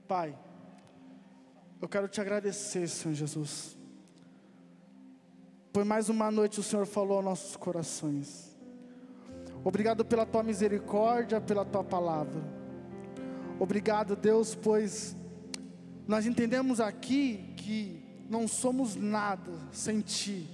Pai. 0.07 0.39
Eu 1.81 1.89
quero 1.89 2.09
te 2.09 2.21
agradecer, 2.21 2.89
Senhor 2.89 3.15
Jesus. 3.15 3.78
Por 5.79 5.85
mais 5.85 6.09
uma 6.09 6.29
noite 6.29 6.59
o 6.59 6.63
Senhor 6.65 6.87
falou 6.87 7.19
aos 7.19 7.25
nossos 7.25 7.57
corações. 7.57 8.53
Obrigado 9.63 10.05
pela 10.05 10.27
tua 10.27 10.43
misericórdia, 10.43 11.41
pela 11.41 11.65
tua 11.65 11.85
palavra. 11.85 12.43
Obrigado, 13.61 14.17
Deus, 14.17 14.57
pois 14.57 15.15
nós 16.05 16.27
entendemos 16.27 16.81
aqui 16.81 17.55
que 17.57 18.03
não 18.29 18.49
somos 18.49 18.97
nada 18.97 19.53
sem 19.71 20.01
ti. 20.01 20.49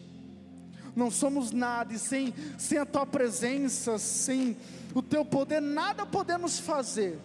Não 0.95 1.11
somos 1.11 1.53
nada 1.53 1.95
e 1.95 1.99
sem, 1.99 2.35
sem 2.59 2.77
a 2.77 2.85
tua 2.85 3.07
presença, 3.07 3.97
sem 3.97 4.55
o 4.95 5.01
teu 5.01 5.25
poder, 5.25 5.63
nada 5.63 6.05
podemos 6.05 6.59
fazer. 6.59 7.19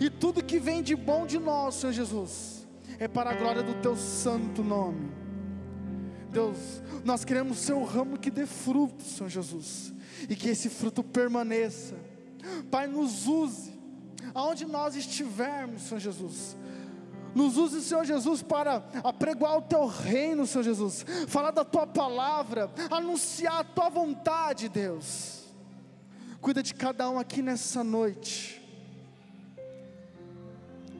E 0.00 0.10
tudo 0.10 0.42
que 0.42 0.58
vem 0.58 0.82
de 0.82 0.96
bom 0.96 1.24
de 1.24 1.38
nós, 1.38 1.76
Senhor 1.76 1.92
Jesus, 1.92 2.66
é 2.98 3.06
para 3.06 3.30
a 3.30 3.34
glória 3.34 3.62
do 3.62 3.80
teu 3.80 3.94
santo 3.94 4.60
nome. 4.60 5.23
Deus, 6.34 6.82
nós 7.04 7.24
queremos 7.24 7.58
ser 7.58 7.74
o 7.74 7.84
ramo 7.84 8.18
que 8.18 8.30
dê 8.30 8.44
fruto, 8.44 9.04
Senhor 9.04 9.28
Jesus, 9.28 9.94
e 10.28 10.34
que 10.34 10.48
esse 10.48 10.68
fruto 10.68 11.02
permaneça. 11.02 11.94
Pai, 12.70 12.88
nos 12.88 13.28
use, 13.28 13.72
aonde 14.34 14.66
nós 14.66 14.96
estivermos, 14.96 15.82
Senhor 15.82 16.00
Jesus. 16.00 16.56
Nos 17.34 17.56
use, 17.56 17.82
Senhor 17.82 18.04
Jesus, 18.04 18.42
para 18.42 18.84
apregoar 19.02 19.56
o 19.58 19.62
teu 19.62 19.86
reino, 19.86 20.46
Senhor 20.46 20.64
Jesus, 20.64 21.06
falar 21.28 21.52
da 21.52 21.64
tua 21.64 21.86
palavra, 21.86 22.70
anunciar 22.90 23.60
a 23.60 23.64
tua 23.64 23.88
vontade, 23.88 24.68
Deus. 24.68 25.44
Cuida 26.40 26.62
de 26.62 26.74
cada 26.74 27.08
um 27.08 27.18
aqui 27.18 27.42
nessa 27.42 27.82
noite. 27.84 28.60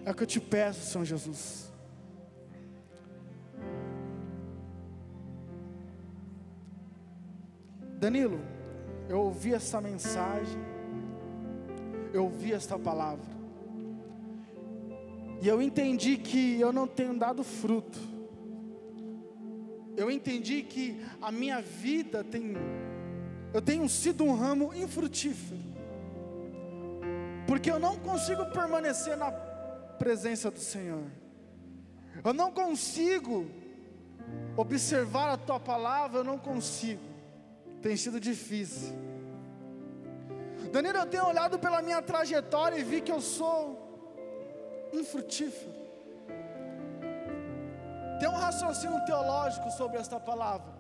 É 0.05 0.11
o 0.11 0.15
que 0.15 0.23
eu 0.23 0.27
te 0.27 0.41
peço, 0.41 0.93
Senhor 0.93 1.05
Jesus. 1.05 1.74
Danilo, 8.05 8.39
eu 9.09 9.19
ouvi 9.19 9.55
essa 9.55 9.81
mensagem, 9.81 10.59
eu 12.13 12.25
ouvi 12.25 12.53
esta 12.53 12.79
palavra, 12.79 13.25
e 15.41 15.49
eu 15.49 15.63
entendi 15.63 16.19
que 16.19 16.61
eu 16.61 16.71
não 16.71 16.87
tenho 16.87 17.19
dado 17.19 17.43
fruto, 17.43 17.99
eu 19.97 20.11
entendi 20.11 20.63
que 20.65 21.03
a 21.23 21.33
minha 21.33 21.63
vida 21.63 22.23
tem, 22.23 22.53
eu 23.55 23.63
tenho 23.63 23.89
sido 23.89 24.23
um 24.23 24.35
ramo 24.35 24.75
infrutífero, 24.75 25.63
porque 27.47 27.71
eu 27.71 27.79
não 27.79 27.97
consigo 27.97 28.45
permanecer 28.51 29.17
na 29.17 29.33
presença 29.33 30.51
do 30.51 30.61
Senhor, 30.61 31.07
eu 32.23 32.35
não 32.35 32.53
consigo 32.53 33.47
observar 34.59 35.31
a 35.31 35.39
tua 35.39 35.59
palavra, 35.59 36.19
eu 36.19 36.25
não 36.25 36.37
consigo 36.37 37.14
tem 37.85 37.99
sido 37.99 38.19
difícil. 38.19 38.97
Danilo, 40.73 40.99
eu 41.01 41.07
tenho 41.07 41.27
olhado 41.27 41.59
pela 41.59 41.83
minha 41.83 42.01
trajetória 42.01 42.79
e 42.79 42.83
vi 42.83 43.03
que 43.03 43.13
eu 43.13 43.21
sou 43.21 43.59
infrutífero. 44.91 45.75
Tem 48.19 48.27
um 48.27 48.41
raciocínio 48.47 49.05
teológico 49.05 49.71
sobre 49.71 49.99
esta 49.99 50.19
palavra. 50.19 50.73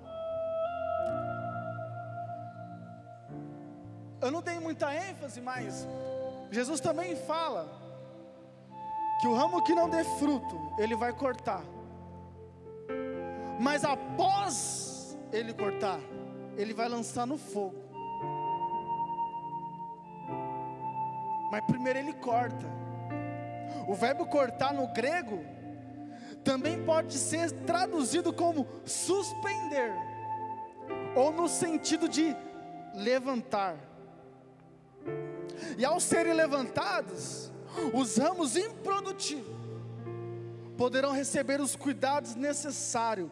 Eu 4.22 4.30
não 4.30 4.40
tenho 4.40 4.62
muita 4.62 4.94
ênfase, 4.94 5.42
mas 5.42 5.86
Jesus 6.50 6.80
também 6.80 7.14
fala 7.14 7.68
que 9.20 9.28
o 9.28 9.34
ramo 9.34 9.62
que 9.62 9.74
não 9.74 9.90
dê 9.90 10.04
fruto, 10.18 10.58
ele 10.78 10.96
vai 10.96 11.12
cortar. 11.12 11.62
Mas 13.60 13.84
após 13.84 15.18
ele 15.30 15.52
cortar, 15.52 16.00
ele 16.56 16.74
vai 16.74 16.88
lançar 16.88 17.26
no 17.26 17.36
fogo. 17.36 17.74
Mas 21.50 21.64
primeiro 21.66 21.98
ele 21.98 22.12
corta. 22.14 22.66
O 23.86 23.94
verbo 23.94 24.26
cortar 24.26 24.72
no 24.72 24.86
grego 24.92 25.44
também 26.42 26.84
pode 26.84 27.14
ser 27.14 27.50
traduzido 27.50 28.32
como 28.32 28.66
suspender, 28.84 29.92
ou 31.16 31.32
no 31.32 31.48
sentido 31.48 32.08
de 32.08 32.36
levantar. 32.94 33.76
E 35.78 35.84
ao 35.84 36.00
serem 36.00 36.32
levantados, 36.32 37.52
os 37.92 38.16
ramos 38.16 38.56
improdutivos 38.56 39.54
poderão 40.76 41.12
receber 41.12 41.60
os 41.60 41.76
cuidados 41.76 42.34
necessários 42.34 43.30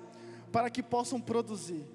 para 0.51 0.71
que 0.71 0.83
possam 0.83 1.21
produzir. 1.21 1.87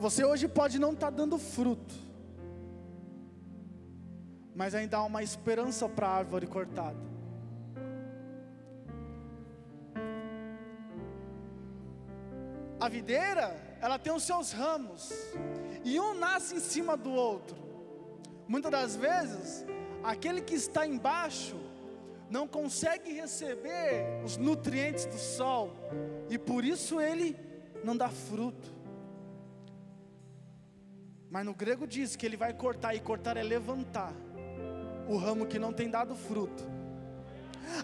Você 0.00 0.24
hoje 0.24 0.48
pode 0.48 0.78
não 0.78 0.94
estar 0.94 1.10
tá 1.10 1.16
dando 1.18 1.36
fruto, 1.36 1.94
mas 4.54 4.74
ainda 4.74 4.96
há 4.96 5.04
uma 5.04 5.22
esperança 5.22 5.86
para 5.90 6.08
a 6.08 6.16
árvore 6.16 6.46
cortada. 6.46 6.96
A 12.80 12.88
videira, 12.88 13.54
ela 13.78 13.98
tem 13.98 14.10
os 14.10 14.22
seus 14.22 14.52
ramos, 14.52 15.12
e 15.84 16.00
um 16.00 16.14
nasce 16.14 16.54
em 16.54 16.60
cima 16.60 16.96
do 16.96 17.10
outro. 17.10 17.58
Muitas 18.48 18.70
das 18.70 18.96
vezes, 18.96 19.66
aquele 20.02 20.40
que 20.40 20.54
está 20.54 20.86
embaixo 20.86 21.60
não 22.30 22.48
consegue 22.48 23.12
receber 23.12 24.22
os 24.24 24.38
nutrientes 24.38 25.04
do 25.04 25.18
sol, 25.18 25.74
e 26.30 26.38
por 26.38 26.64
isso 26.64 26.98
ele 26.98 27.36
não 27.84 27.94
dá 27.94 28.08
fruto. 28.08 28.79
Mas 31.30 31.44
no 31.44 31.54
grego 31.54 31.86
diz 31.86 32.16
que 32.16 32.26
ele 32.26 32.36
vai 32.36 32.52
cortar, 32.52 32.94
e 32.94 33.00
cortar 33.00 33.36
é 33.36 33.42
levantar 33.42 34.12
o 35.08 35.16
ramo 35.16 35.46
que 35.46 35.58
não 35.58 35.72
tem 35.72 35.88
dado 35.88 36.14
fruto. 36.16 36.64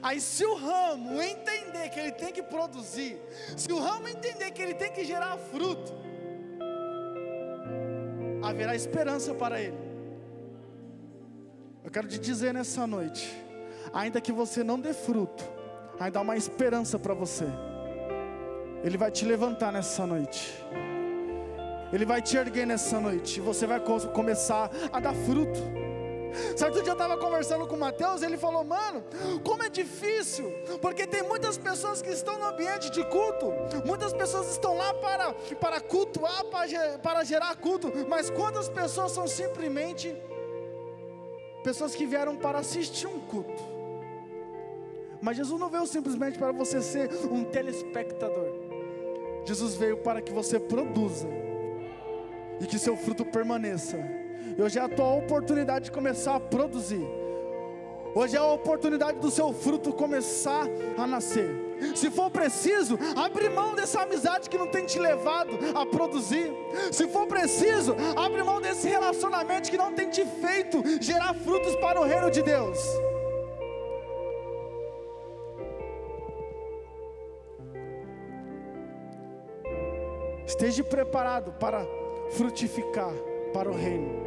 Aí, 0.02 0.20
se 0.20 0.44
o 0.44 0.56
ramo 0.56 1.22
entender 1.22 1.88
que 1.90 2.00
ele 2.00 2.12
tem 2.12 2.32
que 2.32 2.42
produzir, 2.42 3.16
se 3.56 3.72
o 3.72 3.78
ramo 3.78 4.08
entender 4.08 4.50
que 4.50 4.60
ele 4.60 4.74
tem 4.74 4.92
que 4.92 5.04
gerar 5.04 5.36
fruto, 5.38 5.94
haverá 8.42 8.74
esperança 8.74 9.32
para 9.32 9.60
ele. 9.60 9.78
Eu 11.84 11.90
quero 11.90 12.08
te 12.08 12.18
dizer 12.18 12.52
nessa 12.52 12.84
noite, 12.84 13.32
ainda 13.92 14.20
que 14.20 14.32
você 14.32 14.64
não 14.64 14.80
dê 14.80 14.92
fruto, 14.92 15.44
ainda 16.00 16.18
há 16.18 16.22
uma 16.22 16.36
esperança 16.36 16.98
para 16.98 17.14
você. 17.14 17.46
Ele 18.82 18.98
vai 18.98 19.12
te 19.12 19.24
levantar 19.24 19.72
nessa 19.72 20.04
noite. 20.04 20.52
Ele 21.96 22.04
vai 22.04 22.20
te 22.20 22.36
erguer 22.36 22.66
nessa 22.66 23.00
noite. 23.00 23.38
E 23.38 23.40
você 23.40 23.66
vai 23.66 23.80
começar 23.80 24.70
a 24.92 25.00
dar 25.00 25.14
fruto. 25.14 25.58
Certo 26.54 26.82
dia 26.82 26.90
eu 26.90 26.92
estava 26.92 27.16
conversando 27.16 27.66
com 27.66 27.74
o 27.74 27.78
Mateus, 27.78 28.20
ele 28.20 28.36
falou, 28.36 28.62
mano, 28.62 29.02
como 29.42 29.62
é 29.62 29.70
difícil, 29.70 30.52
porque 30.82 31.06
tem 31.06 31.22
muitas 31.22 31.56
pessoas 31.56 32.02
que 32.02 32.10
estão 32.10 32.38
no 32.38 32.44
ambiente 32.44 32.90
de 32.90 33.02
culto, 33.04 33.50
muitas 33.86 34.12
pessoas 34.12 34.50
estão 34.50 34.76
lá 34.76 34.92
para, 34.92 35.32
para 35.58 35.80
cultuar, 35.80 36.44
para, 36.44 36.98
para 36.98 37.24
gerar 37.24 37.56
culto, 37.56 37.90
mas 38.06 38.28
quantas 38.28 38.68
pessoas 38.68 39.12
são 39.12 39.26
simplesmente 39.26 40.14
pessoas 41.64 41.94
que 41.94 42.04
vieram 42.04 42.36
para 42.36 42.58
assistir 42.58 43.06
um 43.06 43.18
culto? 43.18 43.62
Mas 45.22 45.38
Jesus 45.38 45.58
não 45.58 45.70
veio 45.70 45.86
simplesmente 45.86 46.38
para 46.38 46.52
você 46.52 46.82
ser 46.82 47.08
um 47.32 47.44
telespectador, 47.44 48.52
Jesus 49.46 49.74
veio 49.74 49.96
para 49.96 50.20
que 50.20 50.32
você 50.32 50.60
produza 50.60 51.45
e 52.60 52.66
que 52.66 52.78
seu 52.78 52.96
fruto 52.96 53.24
permaneça. 53.24 53.98
Hoje 54.58 54.78
é 54.78 54.82
a 54.82 54.88
tua 54.88 55.14
oportunidade 55.14 55.86
de 55.86 55.92
começar 55.92 56.36
a 56.36 56.40
produzir. 56.40 57.06
Hoje 58.14 58.34
é 58.34 58.38
a 58.38 58.44
oportunidade 58.44 59.18
do 59.18 59.30
seu 59.30 59.52
fruto 59.52 59.92
começar 59.92 60.66
a 60.96 61.06
nascer. 61.06 61.50
Se 61.94 62.10
for 62.10 62.30
preciso, 62.30 62.98
abre 63.14 63.50
mão 63.50 63.74
dessa 63.74 64.00
amizade 64.00 64.48
que 64.48 64.56
não 64.56 64.68
tem 64.68 64.86
te 64.86 64.98
levado 64.98 65.50
a 65.74 65.84
produzir. 65.84 66.50
Se 66.90 67.06
for 67.08 67.26
preciso, 67.26 67.94
abre 68.16 68.42
mão 68.42 68.58
desse 68.58 68.88
relacionamento 68.88 69.70
que 69.70 69.76
não 69.76 69.92
tem 69.92 70.08
te 70.08 70.24
feito 70.24 70.82
gerar 71.02 71.34
frutos 71.34 71.76
para 71.76 72.00
o 72.00 72.04
reino 72.04 72.30
de 72.30 72.42
Deus. 72.42 72.78
Esteja 80.46 80.82
preparado 80.82 81.52
para 81.60 81.86
frutificar 82.30 83.12
para 83.52 83.70
o 83.70 83.74
reino. 83.74 84.26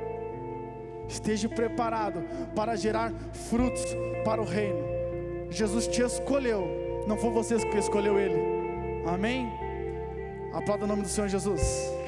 Esteja 1.07 1.49
preparado 1.49 2.23
para 2.55 2.75
gerar 2.75 3.11
frutos 3.33 3.83
para 4.23 4.41
o 4.41 4.45
reino. 4.45 4.79
Jesus 5.49 5.87
te 5.87 6.01
escolheu, 6.01 7.03
não 7.07 7.17
foi 7.17 7.31
você 7.31 7.57
que 7.57 7.77
escolheu 7.77 8.19
ele. 8.19 8.39
Amém? 9.07 9.51
Aplauda 10.53 10.85
o 10.85 10.87
nome 10.87 11.01
do 11.01 11.07
Senhor 11.07 11.27
Jesus. 11.27 11.98